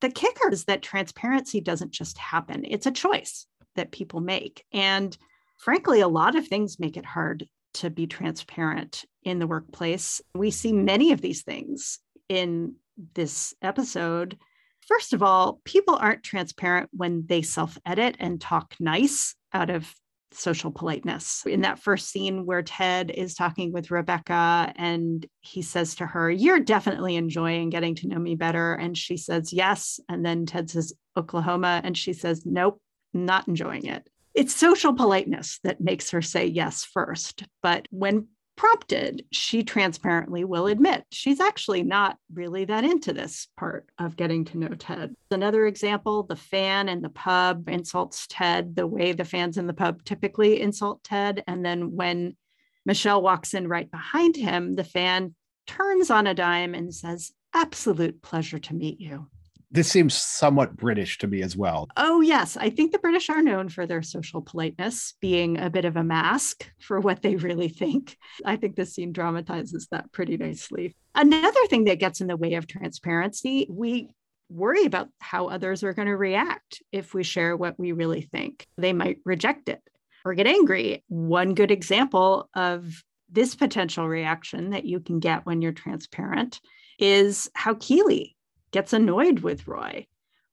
The 0.00 0.08
kicker 0.08 0.50
is 0.50 0.64
that 0.64 0.80
transparency 0.80 1.60
doesn't 1.60 1.90
just 1.90 2.16
happen, 2.16 2.64
it's 2.64 2.86
a 2.86 2.90
choice 2.90 3.44
that 3.76 3.92
people 3.92 4.20
make. 4.20 4.64
And 4.72 5.14
frankly, 5.58 6.00
a 6.00 6.08
lot 6.08 6.34
of 6.34 6.48
things 6.48 6.80
make 6.80 6.96
it 6.96 7.04
hard 7.04 7.46
to 7.74 7.90
be 7.90 8.06
transparent 8.06 9.04
in 9.22 9.38
the 9.38 9.46
workplace. 9.46 10.20
We 10.34 10.50
see 10.50 10.72
many 10.72 11.12
of 11.12 11.20
these 11.20 11.42
things 11.42 11.98
in 12.28 12.74
this 13.14 13.54
episode. 13.62 14.38
First 14.86 15.12
of 15.12 15.22
all, 15.22 15.60
people 15.64 15.96
aren't 15.96 16.22
transparent 16.22 16.90
when 16.92 17.24
they 17.26 17.42
self 17.42 17.78
edit 17.86 18.16
and 18.18 18.40
talk 18.40 18.74
nice 18.80 19.34
out 19.52 19.70
of 19.70 19.92
social 20.32 20.70
politeness. 20.70 21.42
In 21.46 21.62
that 21.62 21.78
first 21.78 22.08
scene 22.08 22.46
where 22.46 22.62
Ted 22.62 23.10
is 23.10 23.34
talking 23.34 23.72
with 23.72 23.90
Rebecca 23.90 24.72
and 24.76 25.26
he 25.40 25.62
says 25.62 25.96
to 25.96 26.06
her, 26.06 26.30
You're 26.30 26.60
definitely 26.60 27.16
enjoying 27.16 27.70
getting 27.70 27.94
to 27.96 28.08
know 28.08 28.18
me 28.18 28.34
better. 28.34 28.74
And 28.74 28.96
she 28.96 29.16
says, 29.16 29.52
Yes. 29.52 30.00
And 30.08 30.24
then 30.24 30.46
Ted 30.46 30.70
says, 30.70 30.92
Oklahoma. 31.16 31.80
And 31.82 31.96
she 31.96 32.12
says, 32.12 32.44
Nope, 32.46 32.80
not 33.12 33.48
enjoying 33.48 33.86
it. 33.86 34.08
It's 34.34 34.54
social 34.54 34.94
politeness 34.94 35.58
that 35.64 35.80
makes 35.80 36.10
her 36.10 36.22
say 36.22 36.46
yes 36.46 36.84
first. 36.84 37.44
But 37.62 37.88
when 37.90 38.28
prompted, 38.60 39.24
she 39.32 39.62
transparently 39.62 40.44
will 40.44 40.66
admit 40.66 41.04
she's 41.10 41.40
actually 41.40 41.82
not 41.82 42.18
really 42.34 42.66
that 42.66 42.84
into 42.84 43.10
this 43.10 43.48
part 43.56 43.86
of 43.98 44.16
getting 44.16 44.44
to 44.44 44.58
know 44.58 44.68
Ted. 44.68 45.14
Another 45.30 45.66
example 45.66 46.24
the 46.24 46.36
fan 46.36 46.90
in 46.90 47.00
the 47.00 47.08
pub 47.08 47.70
insults 47.70 48.26
Ted 48.28 48.76
the 48.76 48.86
way 48.86 49.12
the 49.12 49.24
fans 49.24 49.56
in 49.56 49.66
the 49.66 49.72
pub 49.72 50.04
typically 50.04 50.60
insult 50.60 51.02
Ted. 51.02 51.42
And 51.46 51.64
then 51.64 51.96
when 51.96 52.36
Michelle 52.84 53.22
walks 53.22 53.54
in 53.54 53.66
right 53.66 53.90
behind 53.90 54.36
him, 54.36 54.74
the 54.74 54.84
fan 54.84 55.34
turns 55.66 56.10
on 56.10 56.26
a 56.26 56.34
dime 56.34 56.74
and 56.74 56.94
says, 56.94 57.32
Absolute 57.54 58.20
pleasure 58.20 58.58
to 58.58 58.74
meet 58.74 59.00
you 59.00 59.26
this 59.70 59.88
seems 59.88 60.14
somewhat 60.14 60.76
British 60.76 61.18
to 61.18 61.26
me 61.26 61.42
as 61.42 61.56
well. 61.56 61.88
Oh, 61.96 62.20
yes. 62.20 62.56
I 62.56 62.70
think 62.70 62.92
the 62.92 62.98
British 62.98 63.28
are 63.30 63.42
known 63.42 63.68
for 63.68 63.86
their 63.86 64.02
social 64.02 64.42
politeness 64.42 65.14
being 65.20 65.58
a 65.58 65.70
bit 65.70 65.84
of 65.84 65.96
a 65.96 66.02
mask 66.02 66.68
for 66.80 66.98
what 66.98 67.22
they 67.22 67.36
really 67.36 67.68
think. 67.68 68.16
I 68.44 68.56
think 68.56 68.74
this 68.74 68.94
scene 68.94 69.12
dramatizes 69.12 69.86
that 69.92 70.10
pretty 70.12 70.36
nicely. 70.36 70.96
Another 71.14 71.66
thing 71.68 71.84
that 71.84 72.00
gets 72.00 72.20
in 72.20 72.26
the 72.26 72.36
way 72.36 72.54
of 72.54 72.66
transparency, 72.66 73.66
we 73.70 74.10
worry 74.48 74.84
about 74.84 75.08
how 75.20 75.46
others 75.46 75.84
are 75.84 75.94
going 75.94 76.08
to 76.08 76.16
react 76.16 76.82
if 76.90 77.14
we 77.14 77.22
share 77.22 77.56
what 77.56 77.78
we 77.78 77.92
really 77.92 78.22
think. 78.22 78.66
They 78.76 78.92
might 78.92 79.18
reject 79.24 79.68
it 79.68 79.80
or 80.24 80.34
get 80.34 80.48
angry. 80.48 81.04
One 81.06 81.54
good 81.54 81.70
example 81.70 82.48
of 82.54 83.02
this 83.30 83.54
potential 83.54 84.08
reaction 84.08 84.70
that 84.70 84.84
you 84.84 84.98
can 84.98 85.20
get 85.20 85.46
when 85.46 85.62
you're 85.62 85.70
transparent 85.70 86.60
is 86.98 87.48
how 87.54 87.74
Keeley 87.74 88.36
gets 88.70 88.92
annoyed 88.92 89.40
with 89.40 89.66
Roy 89.66 90.06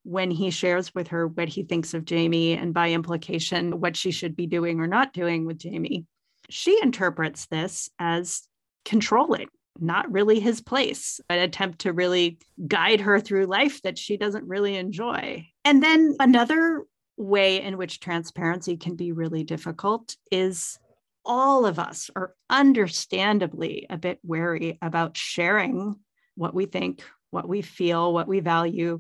when 0.03 0.31
he 0.31 0.50
shares 0.50 0.95
with 0.95 1.09
her 1.09 1.27
what 1.27 1.50
he 1.50 1.63
thinks 1.63 1.93
of 1.93 2.05
Jamie 2.05 2.53
and 2.53 2.74
by 2.74 2.91
implication 2.91 3.79
what 3.79 3.97
she 3.97 4.12
should 4.12 4.36
be 4.36 4.47
doing 4.47 4.79
or 4.79 4.88
not 4.88 5.13
doing 5.13 5.45
with 5.45 5.57
Jamie. 5.57 6.05
She 6.50 6.79
interprets 6.81 7.47
this 7.47 7.89
as 8.00 8.47
controlling, 8.86 9.50
not 9.79 10.09
really 10.09 10.39
his 10.39 10.62
place, 10.62 11.19
an 11.29 11.39
attempt 11.39 11.79
to 11.79 11.91
really 11.91 12.39
guide 12.67 13.01
her 13.01 13.19
through 13.19 13.47
life 13.47 13.81
that 13.81 13.97
she 13.97 14.15
doesn't 14.15 14.47
really 14.47 14.77
enjoy. 14.77 15.45
And 15.65 15.83
then 15.83 16.15
another 16.19 16.86
way 17.17 17.62
in 17.62 17.77
which 17.77 18.00
transparency 18.00 18.77
can 18.77 18.95
be 18.95 19.12
really 19.12 19.43
difficult 19.43 20.15
is 20.31 20.79
all 21.25 21.65
of 21.65 21.79
us 21.79 22.09
are 22.15 22.33
understandably 22.50 23.86
a 23.89 23.97
bit 23.97 24.19
wary 24.24 24.77
about 24.81 25.17
sharing 25.17 25.97
what 26.36 26.53
we 26.53 26.65
think, 26.65 27.03
what 27.38 27.48
we 27.48 27.62
feel, 27.62 28.12
what 28.12 28.27
we 28.27 28.39
value 28.39 29.00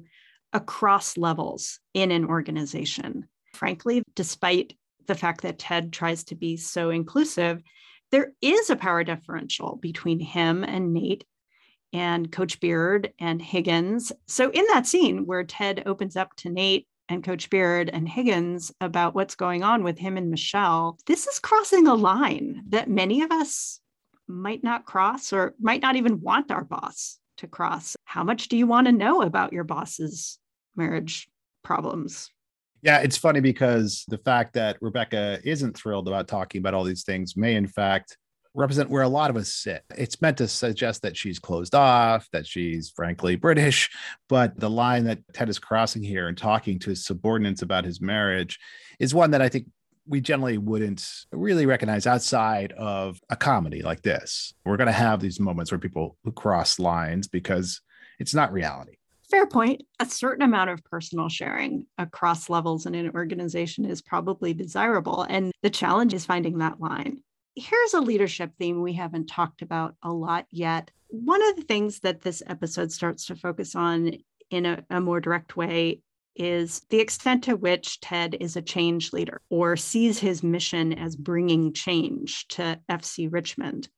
across 0.53 1.17
levels 1.17 1.79
in 1.95 2.11
an 2.11 2.23
organization. 2.25 3.27
Frankly, 3.55 4.03
despite 4.13 4.77
the 5.07 5.15
fact 5.15 5.41
that 5.41 5.57
Ted 5.57 5.91
tries 5.91 6.23
to 6.25 6.35
be 6.35 6.55
so 6.55 6.91
inclusive, 6.91 7.63
there 8.11 8.33
is 8.39 8.69
a 8.69 8.75
power 8.75 9.03
differential 9.03 9.79
between 9.81 10.19
him 10.19 10.63
and 10.63 10.93
Nate 10.93 11.23
and 11.93 12.31
Coach 12.31 12.59
Beard 12.59 13.11
and 13.17 13.41
Higgins. 13.41 14.11
So, 14.27 14.51
in 14.51 14.65
that 14.67 14.85
scene 14.85 15.25
where 15.25 15.43
Ted 15.43 15.81
opens 15.87 16.15
up 16.15 16.35
to 16.37 16.49
Nate 16.51 16.87
and 17.09 17.23
Coach 17.23 17.49
Beard 17.49 17.89
and 17.91 18.07
Higgins 18.07 18.71
about 18.79 19.15
what's 19.15 19.33
going 19.33 19.63
on 19.63 19.83
with 19.83 19.97
him 19.97 20.15
and 20.15 20.29
Michelle, 20.29 20.99
this 21.07 21.25
is 21.25 21.39
crossing 21.39 21.87
a 21.87 21.95
line 21.95 22.61
that 22.69 22.87
many 22.87 23.23
of 23.23 23.31
us 23.31 23.79
might 24.27 24.63
not 24.63 24.85
cross 24.85 25.33
or 25.33 25.55
might 25.59 25.81
not 25.81 25.95
even 25.95 26.21
want 26.21 26.51
our 26.51 26.63
boss 26.63 27.17
to 27.37 27.47
cross. 27.47 27.95
How 28.05 28.23
much 28.23 28.47
do 28.49 28.57
you 28.57 28.67
want 28.67 28.87
to 28.87 28.93
know 28.93 29.21
about 29.21 29.53
your 29.53 29.63
boss's 29.63 30.39
marriage 30.75 31.27
problems? 31.63 32.29
Yeah, 32.81 32.99
it's 32.99 33.17
funny 33.17 33.39
because 33.39 34.05
the 34.07 34.19
fact 34.19 34.53
that 34.53 34.77
Rebecca 34.81 35.39
isn't 35.43 35.75
thrilled 35.75 36.07
about 36.07 36.27
talking 36.27 36.59
about 36.59 36.73
all 36.73 36.83
these 36.83 37.03
things 37.03 37.35
may, 37.35 37.55
in 37.55 37.67
fact, 37.67 38.17
represent 38.53 38.89
where 38.89 39.03
a 39.03 39.07
lot 39.07 39.29
of 39.29 39.37
us 39.37 39.49
sit. 39.49 39.83
It's 39.95 40.21
meant 40.21 40.37
to 40.37 40.47
suggest 40.47 41.03
that 41.03 41.15
she's 41.15 41.37
closed 41.37 41.75
off, 41.75 42.27
that 42.31 42.47
she's 42.47 42.89
frankly 42.89 43.35
British, 43.35 43.89
but 44.29 44.59
the 44.59 44.69
line 44.69 45.03
that 45.05 45.19
Ted 45.33 45.49
is 45.49 45.59
crossing 45.59 46.01
here 46.01 46.27
and 46.27 46.37
talking 46.37 46.79
to 46.79 46.89
his 46.89 47.05
subordinates 47.05 47.61
about 47.61 47.85
his 47.85 48.01
marriage 48.01 48.59
is 48.99 49.13
one 49.13 49.31
that 49.31 49.41
I 49.41 49.49
think 49.49 49.67
we 50.07 50.21
generally 50.21 50.57
wouldn't 50.57 51.05
really 51.31 51.65
recognize 51.65 52.07
outside 52.07 52.71
of 52.73 53.19
a 53.29 53.35
comedy 53.35 53.81
like 53.81 54.01
this. 54.01 54.53
We're 54.65 54.77
going 54.77 54.87
to 54.87 54.93
have 54.93 55.19
these 55.19 55.39
moments 55.39 55.71
where 55.71 55.79
people 55.79 56.17
cross 56.35 56.79
lines 56.79 57.27
because 57.27 57.81
it's 58.19 58.33
not 58.33 58.51
reality. 58.51 58.93
Fair 59.29 59.45
point. 59.45 59.83
A 59.99 60.05
certain 60.05 60.43
amount 60.43 60.69
of 60.69 60.83
personal 60.85 61.27
sharing 61.27 61.85
across 61.97 62.49
levels 62.49 62.85
in 62.85 62.95
an 62.95 63.11
organization 63.13 63.83
is 63.83 64.01
probably 64.01 64.53
desirable. 64.53 65.23
And 65.29 65.51
the 65.61 65.69
challenge 65.69 66.13
is 66.13 66.25
finding 66.25 66.59
that 66.59 66.79
line. 66.79 67.21
Here's 67.55 67.93
a 67.93 68.01
leadership 68.01 68.51
theme 68.57 68.81
we 68.81 68.93
haven't 68.93 69.27
talked 69.27 69.61
about 69.61 69.95
a 70.01 70.13
lot 70.13 70.45
yet. 70.49 70.91
One 71.07 71.45
of 71.49 71.57
the 71.57 71.63
things 71.63 71.99
that 72.01 72.21
this 72.21 72.41
episode 72.47 72.91
starts 72.91 73.25
to 73.25 73.35
focus 73.35 73.75
on 73.75 74.13
in 74.49 74.65
a, 74.65 74.85
a 74.89 75.01
more 75.01 75.19
direct 75.19 75.57
way 75.57 76.01
is 76.37 76.81
the 76.89 76.99
extent 76.99 77.43
to 77.45 77.55
which 77.55 77.99
Ted 77.99 78.37
is 78.39 78.55
a 78.55 78.61
change 78.61 79.13
leader 79.13 79.41
or 79.49 79.75
sees 79.75 80.19
his 80.19 80.43
mission 80.43 80.93
as 80.93 81.15
bringing 81.15 81.73
change 81.73 82.47
to 82.49 82.79
FC 82.89 83.31
Richmond. 83.31 83.89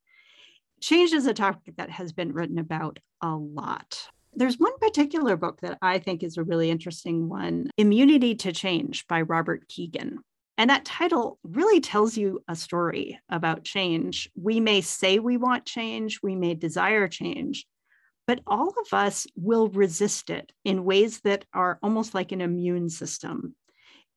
Change 0.81 1.13
is 1.13 1.25
a 1.25 1.33
topic 1.33 1.75
that 1.77 1.89
has 1.89 2.13
been 2.13 2.31
written 2.31 2.57
about 2.57 2.99
a 3.21 3.35
lot. 3.35 4.07
There's 4.33 4.59
one 4.59 4.77
particular 4.79 5.35
book 5.35 5.59
that 5.61 5.77
I 5.81 5.99
think 5.99 6.23
is 6.23 6.37
a 6.37 6.43
really 6.43 6.69
interesting 6.69 7.27
one 7.27 7.69
Immunity 7.77 8.35
to 8.35 8.53
Change 8.53 9.07
by 9.07 9.21
Robert 9.21 9.67
Kegan. 9.67 10.19
And 10.57 10.69
that 10.69 10.85
title 10.85 11.39
really 11.43 11.79
tells 11.79 12.17
you 12.17 12.43
a 12.47 12.55
story 12.55 13.19
about 13.29 13.63
change. 13.63 14.29
We 14.35 14.59
may 14.59 14.81
say 14.81 15.19
we 15.19 15.37
want 15.37 15.65
change, 15.65 16.19
we 16.21 16.35
may 16.35 16.53
desire 16.53 17.07
change, 17.07 17.65
but 18.29 18.41
all 18.45 18.69
of 18.69 18.93
us 18.93 19.25
will 19.35 19.69
resist 19.69 20.29
it 20.29 20.51
in 20.63 20.85
ways 20.85 21.19
that 21.21 21.45
are 21.51 21.79
almost 21.81 22.13
like 22.13 22.31
an 22.31 22.41
immune 22.41 22.87
system 22.87 23.55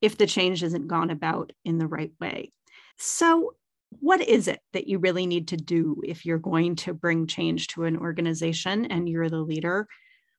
if 0.03 0.19
the 0.19 0.27
change 0.27 0.63
isn't 0.63 0.87
gone 0.87 1.09
about 1.09 1.51
in 1.65 1.79
the 1.79 1.87
right 1.87 2.13
way. 2.21 2.53
So, 2.99 3.55
what 4.01 4.21
is 4.21 4.49
it 4.49 4.61
that 4.75 4.87
you 4.87 4.99
really 4.99 5.25
need 5.25 5.49
to 5.49 5.57
do 5.57 6.03
if 6.05 6.27
you're 6.27 6.37
going 6.37 6.77
to 6.77 6.93
bring 6.93 7.27
change 7.27 7.69
to 7.69 7.85
an 7.85 7.97
organization 7.97 8.85
and 8.85 9.09
you're 9.09 9.31
the 9.31 9.41
leader? 9.41 9.89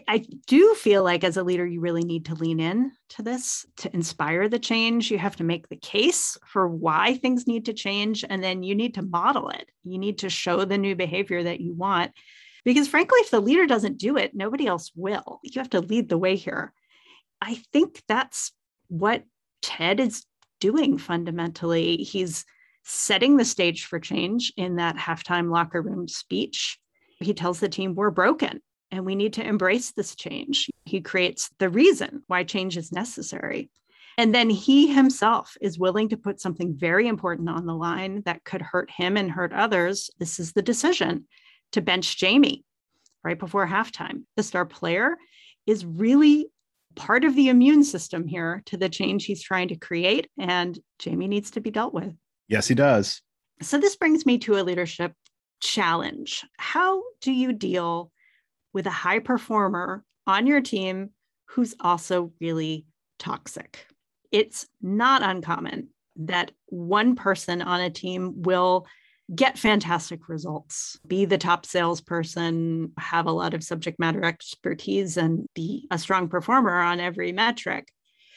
I 0.08 0.24
do 0.46 0.76
feel 0.76 1.04
like 1.04 1.24
as 1.24 1.38
a 1.38 1.44
leader, 1.44 1.66
you 1.66 1.80
really 1.80 2.04
need 2.04 2.26
to 2.26 2.36
lean 2.36 2.60
in 2.60 2.92
to 3.10 3.24
this 3.24 3.66
to 3.78 3.92
inspire 3.92 4.50
the 4.50 4.60
change. 4.60 5.10
You 5.10 5.18
have 5.18 5.38
to 5.38 5.44
make 5.44 5.68
the 5.68 5.78
case 5.78 6.38
for 6.46 6.68
why 6.68 7.16
things 7.16 7.48
need 7.48 7.66
to 7.66 7.74
change, 7.74 8.24
and 8.30 8.44
then 8.44 8.62
you 8.62 8.76
need 8.76 8.94
to 8.96 9.02
model 9.02 9.50
it. 9.50 9.68
You 9.84 9.98
need 9.98 10.20
to 10.20 10.30
show 10.30 10.64
the 10.64 10.78
new 10.78 10.96
behavior 10.96 11.42
that 11.42 11.60
you 11.60 11.74
want 11.74 12.12
because 12.64 12.88
frankly, 12.88 13.20
if 13.20 13.32
the 13.32 13.42
leader 13.42 13.66
doesn't 13.66 13.98
do 13.98 14.18
it, 14.18 14.34
nobody 14.34 14.68
else 14.68 14.92
will. 14.96 15.40
You 15.44 15.60
have 15.60 15.72
to 15.72 15.82
lead 15.82 16.10
the 16.10 16.18
way 16.18 16.36
here. 16.36 16.74
I 17.42 17.56
think 17.74 18.02
that's 18.08 18.52
what 18.88 19.24
Ted 19.62 20.00
is 20.00 20.26
doing 20.60 20.98
fundamentally. 20.98 21.98
He's 21.98 22.46
setting 22.84 23.38
the 23.38 23.46
stage 23.46 23.86
for 23.86 24.00
change 24.00 24.54
in 24.58 24.78
that 24.78 24.98
halftime 24.98 25.52
locker 25.52 25.82
room 25.82 26.08
speech. 26.08 26.80
He 27.20 27.34
tells 27.34 27.60
the 27.60 27.70
team, 27.70 27.96
We're 27.96 28.12
broken 28.12 28.62
and 28.92 29.06
we 29.06 29.16
need 29.16 29.34
to 29.34 29.46
embrace 29.46 29.92
this 29.92 30.16
change. 30.16 30.70
He 30.86 31.02
creates 31.02 31.50
the 31.60 31.70
reason 31.70 32.24
why 32.28 32.44
change 32.44 32.78
is 32.78 32.92
necessary. 32.92 33.70
And 34.18 34.36
then 34.36 34.50
he 34.50 34.94
himself 34.94 35.58
is 35.60 35.80
willing 35.80 36.10
to 36.10 36.18
put 36.18 36.40
something 36.40 36.76
very 36.78 37.08
important 37.08 37.50
on 37.50 37.66
the 37.66 37.74
line 37.74 38.22
that 38.26 38.44
could 38.44 38.62
hurt 38.62 38.92
him 38.92 39.18
and 39.18 39.32
hurt 39.32 39.52
others. 39.52 40.12
This 40.20 40.40
is 40.40 40.54
the 40.54 40.62
decision 40.62 41.26
to 41.74 41.82
bench 41.82 42.18
Jamie 42.18 42.64
right 43.24 43.38
before 43.38 43.68
halftime. 43.68 44.24
The 44.36 44.44
star 44.44 44.66
player 44.66 45.18
is 45.66 45.86
really 45.86 46.48
part 46.96 47.24
of 47.26 47.36
the 47.36 47.50
immune 47.50 47.84
system 47.84 48.28
here 48.28 48.62
to 48.68 48.78
the 48.78 48.90
change 48.90 49.26
he's 49.26 49.42
trying 49.42 49.68
to 49.70 49.76
create, 49.76 50.30
and 50.38 50.78
Jamie 51.00 51.28
needs 51.28 51.52
to 51.52 51.62
be 51.62 51.72
dealt 51.72 51.94
with. 51.94 52.14
Yes, 52.48 52.68
he 52.68 52.76
does. 52.76 53.22
So, 53.62 53.78
this 53.78 53.96
brings 53.96 54.26
me 54.26 54.38
to 54.40 54.58
a 54.58 54.64
leadership 54.64 55.14
challenge. 55.62 56.46
How 56.58 57.02
do 57.22 57.32
you 57.32 57.54
deal 57.54 58.12
with 58.74 58.88
a 58.88 58.92
high 58.92 59.20
performer 59.20 60.04
on 60.28 60.48
your 60.48 60.62
team 60.62 61.12
who's 61.50 61.76
also 61.80 62.34
really 62.42 62.86
toxic? 63.20 63.88
It's 64.32 64.68
not 64.82 65.24
uncommon 65.24 65.90
that 66.16 66.52
one 66.68 67.16
person 67.16 67.62
on 67.62 67.82
a 67.82 67.90
team 67.90 68.42
will 68.42 68.86
get 69.36 69.58
fantastic 69.58 70.30
results, 70.30 71.00
be 71.08 71.26
the 71.26 71.38
top 71.38 71.66
salesperson, 71.66 72.92
have 72.98 73.26
a 73.26 73.32
lot 73.32 73.54
of 73.54 73.64
subject 73.64 74.00
matter 74.00 74.24
expertise, 74.24 75.18
and 75.18 75.48
be 75.54 75.88
a 75.92 75.98
strong 75.98 76.28
performer 76.28 76.80
on 76.80 77.00
every 77.00 77.32
metric. 77.32 77.88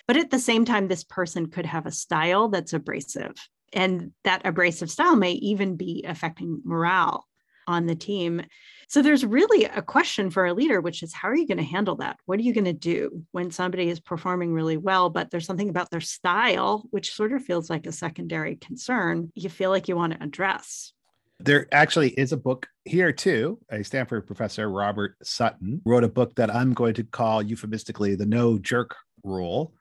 But 0.06 0.16
at 0.16 0.30
the 0.30 0.38
same 0.38 0.64
time, 0.64 0.88
this 0.88 1.04
person 1.04 1.46
could 1.46 1.66
have 1.66 1.86
a 1.86 1.92
style 1.92 2.48
that's 2.48 2.72
abrasive. 2.72 3.34
And 3.72 4.12
that 4.24 4.46
abrasive 4.46 4.90
style 4.90 5.16
may 5.16 5.32
even 5.32 5.76
be 5.76 6.04
affecting 6.06 6.62
morale 6.64 7.26
on 7.66 7.86
the 7.86 7.94
team. 7.94 8.42
So 8.88 9.02
there's 9.02 9.24
really 9.24 9.64
a 9.64 9.82
question 9.82 10.30
for 10.30 10.46
a 10.46 10.54
leader, 10.54 10.80
which 10.80 11.02
is 11.02 11.12
how 11.12 11.28
are 11.28 11.36
you 11.36 11.46
going 11.46 11.58
to 11.58 11.64
handle 11.64 11.96
that? 11.96 12.18
What 12.26 12.38
are 12.38 12.42
you 12.42 12.54
going 12.54 12.66
to 12.66 12.72
do 12.72 13.24
when 13.32 13.50
somebody 13.50 13.88
is 13.88 13.98
performing 13.98 14.52
really 14.52 14.76
well, 14.76 15.10
but 15.10 15.30
there's 15.30 15.46
something 15.46 15.68
about 15.68 15.90
their 15.90 16.00
style, 16.00 16.86
which 16.90 17.12
sort 17.12 17.32
of 17.32 17.44
feels 17.44 17.68
like 17.68 17.86
a 17.86 17.92
secondary 17.92 18.56
concern 18.56 19.32
you 19.34 19.48
feel 19.48 19.70
like 19.70 19.88
you 19.88 19.96
want 19.96 20.12
to 20.12 20.22
address? 20.22 20.92
There 21.38 21.66
actually 21.72 22.10
is 22.10 22.32
a 22.32 22.36
book 22.36 22.68
here 22.84 23.12
too. 23.12 23.58
A 23.70 23.82
Stanford 23.82 24.26
professor, 24.26 24.70
Robert 24.70 25.16
Sutton, 25.22 25.82
wrote 25.84 26.04
a 26.04 26.08
book 26.08 26.34
that 26.36 26.54
I'm 26.54 26.72
going 26.72 26.94
to 26.94 27.04
call 27.04 27.42
euphemistically 27.42 28.14
the 28.14 28.24
no 28.24 28.58
jerk 28.58 28.96
rule 29.22 29.74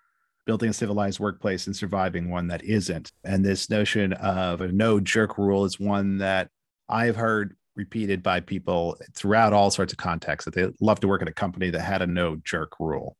building 0.45 0.69
a 0.69 0.73
civilized 0.73 1.19
workplace 1.19 1.65
and 1.67 1.75
surviving 1.75 2.29
one 2.29 2.47
that 2.47 2.63
isn't. 2.63 3.11
And 3.23 3.43
this 3.43 3.69
notion 3.69 4.13
of 4.13 4.61
a 4.61 4.71
no 4.71 4.99
jerk 4.99 5.37
rule 5.37 5.65
is 5.65 5.79
one 5.79 6.19
that 6.19 6.49
I've 6.87 7.15
heard 7.15 7.55
repeated 7.75 8.23
by 8.23 8.39
people 8.39 8.97
throughout 9.13 9.53
all 9.53 9.69
sorts 9.69 9.93
of 9.93 9.97
contexts 9.97 10.45
that 10.45 10.53
they 10.53 10.71
love 10.79 10.99
to 11.01 11.07
work 11.07 11.21
at 11.21 11.27
a 11.27 11.33
company 11.33 11.69
that 11.69 11.81
had 11.81 12.01
a 12.01 12.07
no 12.07 12.37
jerk 12.37 12.79
rule. 12.79 13.15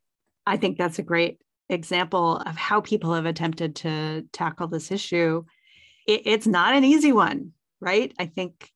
I 0.46 0.58
think 0.58 0.78
that's 0.78 1.00
a 1.00 1.04
great 1.04 1.40
example 1.70 2.38
of 2.38 2.56
how 2.56 2.82
people 2.82 3.14
have 3.14 3.26
attempted 3.26 3.76
to 3.78 4.24
tackle 4.32 4.68
this 4.68 4.92
issue. 4.92 5.44
It, 6.08 6.22
it's 6.26 6.48
not 6.48 6.76
an 6.76 6.84
easy 6.84 7.12
one, 7.12 7.52
right? 7.82 8.14
I 8.20 8.28
think 8.28 8.70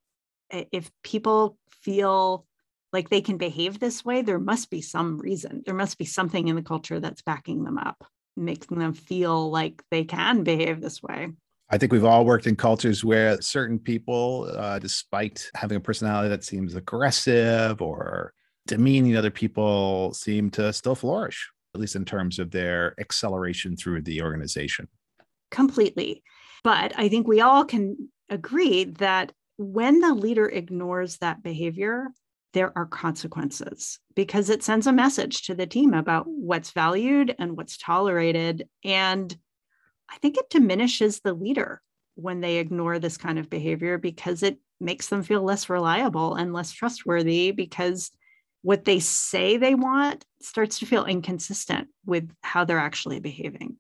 if 0.52 0.92
people 1.04 1.58
feel 1.82 2.46
like 2.92 3.10
they 3.10 3.22
can 3.22 3.38
behave 3.38 3.80
this 3.80 4.04
way, 4.04 4.22
there 4.22 4.40
must 4.40 4.70
be 4.70 4.82
some 4.82 5.20
reason. 5.20 5.62
There 5.66 5.76
must 5.76 5.98
be 5.98 6.06
something 6.06 6.48
in 6.48 6.56
the 6.56 6.64
culture 6.64 7.00
that's 7.00 7.22
backing 7.22 7.64
them 7.64 7.78
up, 7.78 8.04
making 8.36 8.80
them 8.80 8.94
feel 8.94 9.52
like 9.52 9.84
they 9.92 10.06
can 10.06 10.44
behave 10.44 10.82
this 10.82 11.04
way. 11.04 11.30
I 11.72 11.78
think 11.78 11.92
we've 11.92 12.06
all 12.06 12.26
worked 12.26 12.48
in 12.48 12.56
cultures 12.56 13.04
where 13.04 13.40
certain 13.42 13.78
people, 13.78 14.52
uh, 14.58 14.80
despite 14.80 15.50
having 15.54 15.78
a 15.78 15.82
personality 15.82 16.30
that 16.30 16.44
seems 16.44 16.74
aggressive 16.74 17.80
or 17.82 18.34
demeaning 18.66 19.16
other 19.16 19.30
people, 19.30 20.14
seem 20.14 20.50
to 20.52 20.74
still 20.74 20.96
flourish, 20.96 21.50
at 21.76 21.82
least 21.82 21.96
in 21.96 22.06
terms 22.06 22.40
of 22.40 22.50
their 22.50 22.96
acceleration 23.00 23.76
through 23.76 24.02
the 24.02 24.22
organization. 24.22 24.88
Completely. 25.52 26.24
But 26.64 26.94
I 26.98 27.08
think 27.08 27.28
we 27.28 27.42
all 27.42 27.66
can 27.66 28.10
agree 28.30 28.86
that 28.86 29.32
when 29.58 30.00
the 30.00 30.14
leader 30.14 30.48
ignores 30.48 31.18
that 31.18 31.44
behavior, 31.44 32.08
there 32.54 32.76
are 32.76 32.86
consequences 32.88 34.00
because 34.16 34.50
it 34.50 34.64
sends 34.64 34.88
a 34.88 34.94
message 34.94 35.44
to 35.44 35.54
the 35.54 35.68
team 35.68 35.94
about 35.94 36.26
what's 36.28 36.72
valued 36.72 37.36
and 37.38 37.56
what's 37.56 37.78
tolerated. 37.78 38.68
And 38.84 39.38
I 40.12 40.18
think 40.18 40.38
it 40.38 40.50
diminishes 40.50 41.20
the 41.20 41.34
leader 41.34 41.82
when 42.16 42.42
they 42.42 42.58
ignore 42.58 43.00
this 43.00 43.18
kind 43.18 43.40
of 43.40 43.50
behavior 43.50 43.98
because 43.98 44.44
it 44.44 44.60
makes 44.80 45.08
them 45.08 45.24
feel 45.24 45.44
less 45.44 45.70
reliable 45.70 46.36
and 46.36 46.54
less 46.54 46.72
trustworthy 46.72 47.52
because 47.52 48.12
what 48.62 48.86
they 48.86 49.00
say 49.00 49.58
they 49.58 49.76
want 49.76 50.26
starts 50.42 50.80
to 50.80 50.86
feel 50.86 51.06
inconsistent 51.06 51.88
with 52.06 52.30
how 52.42 52.66
they're 52.66 52.80
actually 52.80 53.20
behaving. 53.20 53.78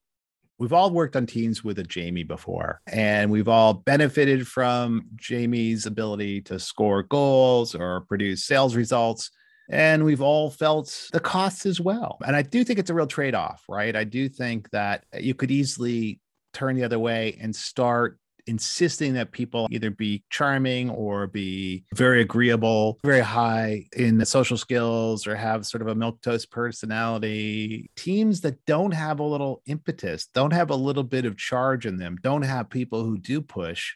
We've 0.57 0.73
all 0.73 0.91
worked 0.91 1.15
on 1.15 1.25
teams 1.25 1.63
with 1.63 1.79
a 1.79 1.83
Jamie 1.83 2.25
before, 2.25 2.81
and 2.85 3.31
we've 3.31 3.47
all 3.47 3.73
benefited 3.73 4.45
from 4.45 5.05
Jamie's 5.15 5.85
ability 5.85 6.41
to 6.43 6.59
score 6.59 7.03
goals 7.03 7.75
or 7.75 8.01
produce 8.01 8.45
sales 8.45 8.75
results 8.75 9.31
and 9.69 10.03
we've 10.03 10.21
all 10.21 10.49
felt 10.49 11.09
the 11.13 11.19
costs 11.19 11.65
as 11.65 11.79
well. 11.79 12.17
And 12.25 12.35
I 12.35 12.41
do 12.41 12.63
think 12.63 12.79
it's 12.79 12.89
a 12.89 12.93
real 12.93 13.07
trade 13.07 13.35
off, 13.35 13.63
right? 13.69 13.95
I 13.95 14.03
do 14.03 14.27
think 14.27 14.69
that 14.71 15.05
you 15.13 15.35
could 15.35 15.51
easily 15.51 16.19
turn 16.53 16.75
the 16.75 16.83
other 16.83 16.99
way 16.99 17.37
and 17.39 17.55
start 17.55 18.17
insisting 18.47 19.13
that 19.13 19.31
people 19.31 19.67
either 19.69 19.91
be 19.91 20.23
charming 20.31 20.89
or 20.89 21.27
be 21.27 21.83
very 21.93 22.21
agreeable, 22.21 22.97
very 23.03 23.19
high 23.19 23.85
in 23.95 24.17
the 24.17 24.25
social 24.25 24.57
skills, 24.57 25.27
or 25.27 25.35
have 25.35 25.67
sort 25.67 25.83
of 25.83 25.87
a 25.87 25.93
milk 25.93 26.19
toast 26.21 26.49
personality. 26.49 27.91
Teams 27.95 28.41
that 28.41 28.65
don't 28.65 28.91
have 28.91 29.19
a 29.19 29.23
little 29.23 29.61
impetus, 29.67 30.25
don't 30.33 30.53
have 30.53 30.71
a 30.71 30.75
little 30.75 31.03
bit 31.03 31.25
of 31.25 31.37
charge 31.37 31.85
in 31.85 31.97
them, 31.97 32.17
don't 32.23 32.41
have 32.41 32.71
people 32.71 33.03
who 33.03 33.19
do 33.19 33.39
push, 33.39 33.93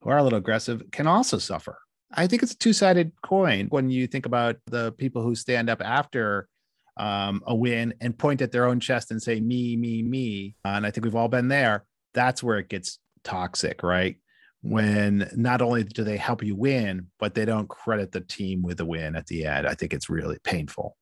who 0.00 0.10
are 0.10 0.18
a 0.18 0.22
little 0.24 0.38
aggressive, 0.38 0.82
can 0.90 1.06
also 1.06 1.38
suffer. 1.38 1.78
I 2.14 2.26
think 2.26 2.42
it's 2.42 2.52
a 2.52 2.56
two 2.56 2.72
sided 2.72 3.12
coin 3.22 3.66
when 3.68 3.90
you 3.90 4.06
think 4.06 4.26
about 4.26 4.56
the 4.66 4.92
people 4.92 5.22
who 5.22 5.34
stand 5.34 5.70
up 5.70 5.80
after 5.82 6.48
um, 6.96 7.42
a 7.46 7.54
win 7.54 7.94
and 8.00 8.16
point 8.16 8.42
at 8.42 8.52
their 8.52 8.66
own 8.66 8.80
chest 8.80 9.10
and 9.10 9.22
say, 9.22 9.40
me, 9.40 9.76
me, 9.76 10.02
me. 10.02 10.54
and 10.64 10.86
I 10.86 10.90
think 10.90 11.04
we've 11.04 11.16
all 11.16 11.28
been 11.28 11.48
there. 11.48 11.84
That's 12.14 12.42
where 12.42 12.58
it 12.58 12.68
gets 12.68 12.98
toxic, 13.24 13.82
right? 13.82 14.16
When 14.62 15.28
not 15.34 15.62
only 15.62 15.84
do 15.84 16.04
they 16.04 16.16
help 16.16 16.42
you 16.42 16.54
win, 16.54 17.08
but 17.18 17.34
they 17.34 17.44
don't 17.44 17.68
credit 17.68 18.12
the 18.12 18.20
team 18.20 18.62
with 18.62 18.76
the 18.76 18.84
win 18.84 19.16
at 19.16 19.26
the 19.26 19.46
end. 19.46 19.66
I 19.66 19.74
think 19.74 19.92
it's 19.92 20.10
really 20.10 20.38
painful. 20.44 20.96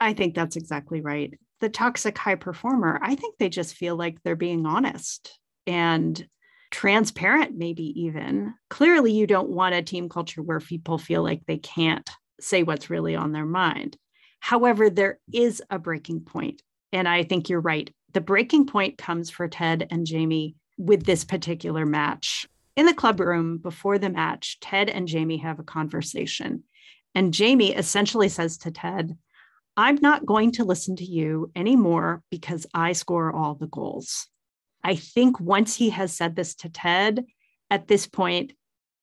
I 0.00 0.12
think 0.12 0.34
that's 0.34 0.56
exactly 0.56 1.00
right. 1.00 1.32
The 1.60 1.70
toxic 1.70 2.18
high 2.18 2.34
performer, 2.34 2.98
I 3.02 3.14
think 3.14 3.36
they 3.38 3.48
just 3.48 3.74
feel 3.74 3.96
like 3.96 4.22
they're 4.22 4.36
being 4.36 4.66
honest 4.66 5.38
and 5.66 6.26
transparent, 6.70 7.56
maybe 7.56 8.02
even. 8.02 8.54
Clearly, 8.70 9.12
you 9.12 9.26
don't 9.26 9.48
want 9.48 9.74
a 9.74 9.82
team 9.82 10.08
culture 10.08 10.42
where 10.42 10.60
people 10.60 10.98
feel 10.98 11.22
like 11.22 11.42
they 11.46 11.58
can't 11.58 12.08
say 12.40 12.62
what's 12.62 12.90
really 12.90 13.16
on 13.16 13.32
their 13.32 13.46
mind. 13.46 13.96
However, 14.40 14.90
there 14.90 15.18
is 15.32 15.62
a 15.70 15.78
breaking 15.78 16.20
point, 16.20 16.62
And 16.92 17.08
I 17.08 17.24
think 17.24 17.48
you're 17.48 17.60
right. 17.60 17.92
The 18.12 18.20
breaking 18.20 18.66
point 18.66 18.98
comes 18.98 19.30
for 19.30 19.48
Ted 19.48 19.86
and 19.90 20.06
Jamie 20.06 20.54
with 20.78 21.04
this 21.04 21.24
particular 21.24 21.84
match. 21.84 22.46
In 22.76 22.86
the 22.86 22.94
club 22.94 23.20
room 23.20 23.58
before 23.58 23.98
the 23.98 24.10
match, 24.10 24.58
Ted 24.60 24.88
and 24.88 25.08
Jamie 25.08 25.38
have 25.38 25.58
a 25.58 25.64
conversation. 25.64 26.64
And 27.14 27.32
Jamie 27.32 27.74
essentially 27.74 28.28
says 28.28 28.58
to 28.58 28.70
Ted, 28.70 29.16
I'm 29.76 29.96
not 29.96 30.26
going 30.26 30.52
to 30.52 30.64
listen 30.64 30.96
to 30.96 31.04
you 31.04 31.50
anymore 31.56 32.22
because 32.30 32.66
I 32.72 32.92
score 32.92 33.34
all 33.34 33.54
the 33.54 33.66
goals. 33.66 34.28
I 34.86 34.94
think 34.94 35.40
once 35.40 35.74
he 35.74 35.90
has 35.90 36.12
said 36.12 36.36
this 36.36 36.54
to 36.56 36.68
Ted, 36.68 37.24
at 37.72 37.88
this 37.88 38.06
point, 38.06 38.52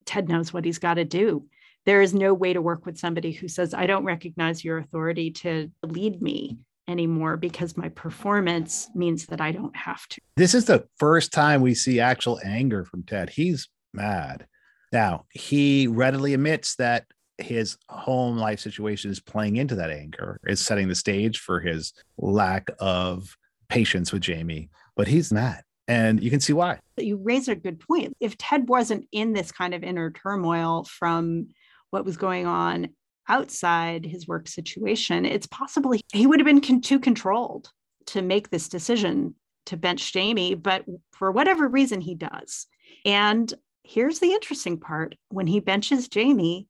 Ted 0.05 0.29
knows 0.29 0.53
what 0.53 0.63
he's 0.63 0.79
got 0.79 0.93
to 0.93 1.03
do. 1.03 1.45
There 1.85 2.01
is 2.01 2.13
no 2.13 2.33
way 2.33 2.53
to 2.53 2.61
work 2.61 2.85
with 2.85 2.97
somebody 2.97 3.33
who 3.33 3.49
says, 3.49 3.73
I 3.73 3.85
don't 3.85 4.05
recognize 4.05 4.63
your 4.63 4.77
authority 4.77 5.31
to 5.31 5.69
lead 5.85 6.21
me 6.21 6.57
anymore 6.87 7.35
because 7.35 7.75
my 7.75 7.89
performance 7.89 8.87
means 8.95 9.25
that 9.25 9.41
I 9.41 9.51
don't 9.51 9.75
have 9.75 10.07
to. 10.07 10.21
This 10.37 10.53
is 10.53 10.63
the 10.63 10.87
first 10.99 11.33
time 11.33 11.61
we 11.61 11.75
see 11.75 11.99
actual 11.99 12.39
anger 12.45 12.85
from 12.85 13.03
Ted. 13.03 13.29
He's 13.29 13.67
mad. 13.93 14.47
Now, 14.93 15.25
he 15.31 15.87
readily 15.87 16.33
admits 16.33 16.75
that 16.75 17.07
his 17.37 17.75
home 17.89 18.37
life 18.37 18.61
situation 18.61 19.11
is 19.11 19.19
playing 19.19 19.57
into 19.57 19.75
that 19.75 19.89
anger, 19.89 20.39
is 20.47 20.61
setting 20.61 20.87
the 20.87 20.95
stage 20.95 21.39
for 21.39 21.59
his 21.59 21.91
lack 22.17 22.69
of 22.79 23.35
patience 23.67 24.13
with 24.13 24.21
Jamie, 24.21 24.69
but 24.95 25.09
he's 25.09 25.33
mad. 25.33 25.63
And 25.87 26.23
you 26.23 26.29
can 26.29 26.39
see 26.39 26.53
why. 26.53 26.79
You 26.97 27.17
raise 27.17 27.47
a 27.47 27.55
good 27.55 27.79
point. 27.79 28.15
If 28.19 28.37
Ted 28.37 28.69
wasn't 28.69 29.07
in 29.11 29.33
this 29.33 29.51
kind 29.51 29.73
of 29.73 29.83
inner 29.83 30.11
turmoil 30.11 30.85
from 30.85 31.49
what 31.89 32.05
was 32.05 32.17
going 32.17 32.45
on 32.45 32.89
outside 33.27 34.05
his 34.05 34.27
work 34.27 34.47
situation, 34.47 35.25
it's 35.25 35.47
possible 35.47 35.93
he 36.13 36.27
would 36.27 36.39
have 36.39 36.45
been 36.45 36.61
con- 36.61 36.81
too 36.81 36.99
controlled 36.99 37.69
to 38.07 38.21
make 38.21 38.49
this 38.49 38.69
decision 38.69 39.35
to 39.65 39.77
bench 39.77 40.11
Jamie, 40.11 40.55
but 40.55 40.85
for 41.11 41.31
whatever 41.31 41.67
reason, 41.67 42.01
he 42.01 42.15
does. 42.15 42.67
And 43.05 43.53
here's 43.83 44.19
the 44.19 44.31
interesting 44.31 44.79
part 44.79 45.15
when 45.29 45.47
he 45.47 45.59
benches 45.59 46.07
Jamie, 46.07 46.67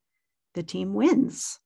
the 0.54 0.64
team 0.64 0.94
wins. 0.94 1.60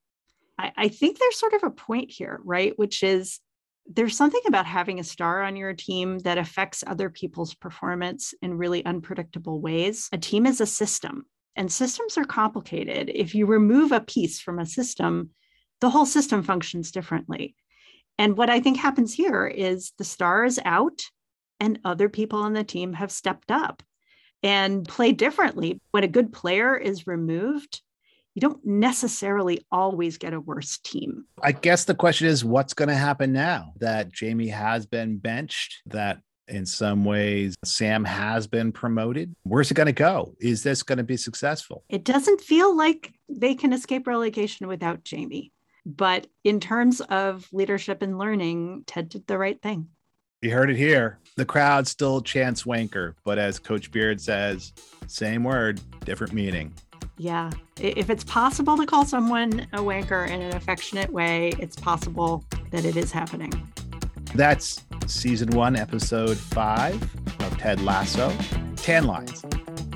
I, 0.57 0.71
I 0.75 0.87
think 0.87 1.17
there's 1.17 1.39
sort 1.39 1.53
of 1.53 1.63
a 1.63 1.71
point 1.71 2.11
here, 2.11 2.39
right? 2.43 2.77
Which 2.77 3.03
is 3.03 3.39
there's 3.89 4.17
something 4.17 4.41
about 4.47 4.65
having 4.65 4.99
a 4.99 5.03
star 5.03 5.43
on 5.43 5.55
your 5.55 5.73
team 5.73 6.19
that 6.19 6.37
affects 6.37 6.83
other 6.85 7.09
people's 7.09 7.55
performance 7.55 8.33
in 8.41 8.57
really 8.57 8.85
unpredictable 8.85 9.61
ways. 9.61 10.09
A 10.11 10.17
team 10.17 10.45
is 10.45 10.61
a 10.61 10.65
system, 10.65 11.25
and 11.55 11.71
systems 11.71 12.17
are 12.17 12.25
complicated. 12.25 13.09
If 13.13 13.33
you 13.33 13.45
remove 13.45 13.91
a 13.91 14.01
piece 14.01 14.39
from 14.39 14.59
a 14.59 14.65
system, 14.65 15.31
the 15.79 15.89
whole 15.89 16.05
system 16.05 16.43
functions 16.43 16.91
differently. 16.91 17.55
And 18.17 18.37
what 18.37 18.49
I 18.49 18.59
think 18.59 18.77
happens 18.77 19.13
here 19.13 19.47
is 19.47 19.93
the 19.97 20.03
star 20.03 20.43
is 20.43 20.59
out, 20.65 21.03
and 21.59 21.79
other 21.85 22.09
people 22.09 22.39
on 22.39 22.53
the 22.53 22.63
team 22.63 22.93
have 22.93 23.11
stepped 23.11 23.51
up 23.51 23.83
and 24.43 24.87
play 24.87 25.11
differently. 25.11 25.81
When 25.91 26.03
a 26.03 26.07
good 26.07 26.33
player 26.33 26.75
is 26.75 27.07
removed, 27.07 27.81
you 28.37 28.41
don't 28.41 28.63
necessarily 28.63 29.65
always 29.71 30.19
get 30.19 30.31
a 30.31 30.39
worse 30.39 30.77
team. 30.77 31.25
I 31.41 31.53
guess 31.53 31.85
the 31.85 31.95
question 31.95 32.27
is 32.27 32.45
what's 32.45 32.75
going 32.75 32.89
to 32.89 32.95
happen 32.95 33.33
now 33.33 33.73
that 33.79 34.11
Jamie 34.11 34.49
has 34.49 34.85
been 34.85 35.17
benched, 35.17 35.81
that 35.87 36.19
in 36.47 36.63
some 36.63 37.03
ways 37.03 37.55
Sam 37.65 38.05
has 38.05 38.45
been 38.45 38.71
promoted? 38.71 39.35
Where's 39.41 39.71
it 39.71 39.73
going 39.73 39.87
to 39.87 39.91
go? 39.91 40.35
Is 40.39 40.61
this 40.61 40.83
going 40.83 40.99
to 40.99 41.03
be 41.03 41.17
successful? 41.17 41.83
It 41.89 42.03
doesn't 42.03 42.41
feel 42.41 42.77
like 42.77 43.11
they 43.27 43.55
can 43.55 43.73
escape 43.73 44.05
relegation 44.05 44.67
without 44.67 45.03
Jamie. 45.03 45.51
But 45.83 46.27
in 46.43 46.59
terms 46.59 47.01
of 47.01 47.47
leadership 47.51 48.03
and 48.03 48.19
learning, 48.19 48.83
Ted 48.85 49.09
did 49.09 49.25
the 49.25 49.39
right 49.39 49.59
thing. 49.59 49.87
You 50.43 50.51
heard 50.51 50.69
it 50.69 50.77
here. 50.77 51.17
The 51.37 51.45
crowd 51.45 51.87
still 51.87 52.21
chants 52.21 52.65
wanker, 52.65 53.15
but 53.25 53.39
as 53.39 53.57
Coach 53.57 53.89
Beard 53.89 54.21
says, 54.21 54.73
same 55.07 55.43
word, 55.43 55.81
different 56.05 56.33
meaning. 56.33 56.71
Yeah. 57.17 57.51
If 57.79 58.09
it's 58.09 58.23
possible 58.23 58.77
to 58.77 58.85
call 58.85 59.05
someone 59.05 59.67
a 59.73 59.79
wanker 59.79 60.29
in 60.29 60.41
an 60.41 60.55
affectionate 60.55 61.11
way, 61.11 61.53
it's 61.59 61.75
possible 61.75 62.43
that 62.71 62.85
it 62.85 62.95
is 62.95 63.11
happening. 63.11 63.51
That's 64.35 64.83
season 65.07 65.49
one, 65.51 65.75
episode 65.75 66.37
five 66.37 67.01
of 67.41 67.57
Ted 67.57 67.81
Lasso, 67.81 68.31
Tan 68.75 69.05
Lines. 69.05 69.43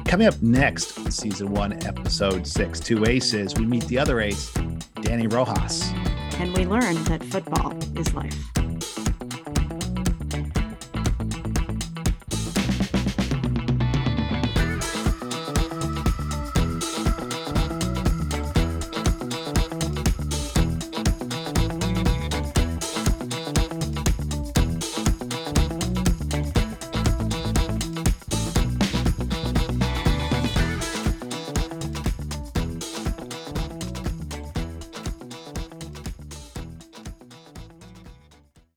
Coming 0.06 0.28
up 0.28 0.42
next 0.42 0.98
on 0.98 1.12
season 1.12 1.52
one, 1.52 1.74
episode 1.86 2.46
six, 2.48 2.80
Two 2.80 3.06
Aces, 3.06 3.56
we 3.56 3.66
meet 3.66 3.86
the 3.86 3.98
other 3.98 4.20
ace, 4.20 4.52
Dani 4.98 5.32
Rojas. 5.32 5.92
And 6.40 6.56
we 6.58 6.66
learn 6.66 7.04
that 7.06 7.24
football 7.24 7.78
is 7.98 8.14
life. 8.14 8.61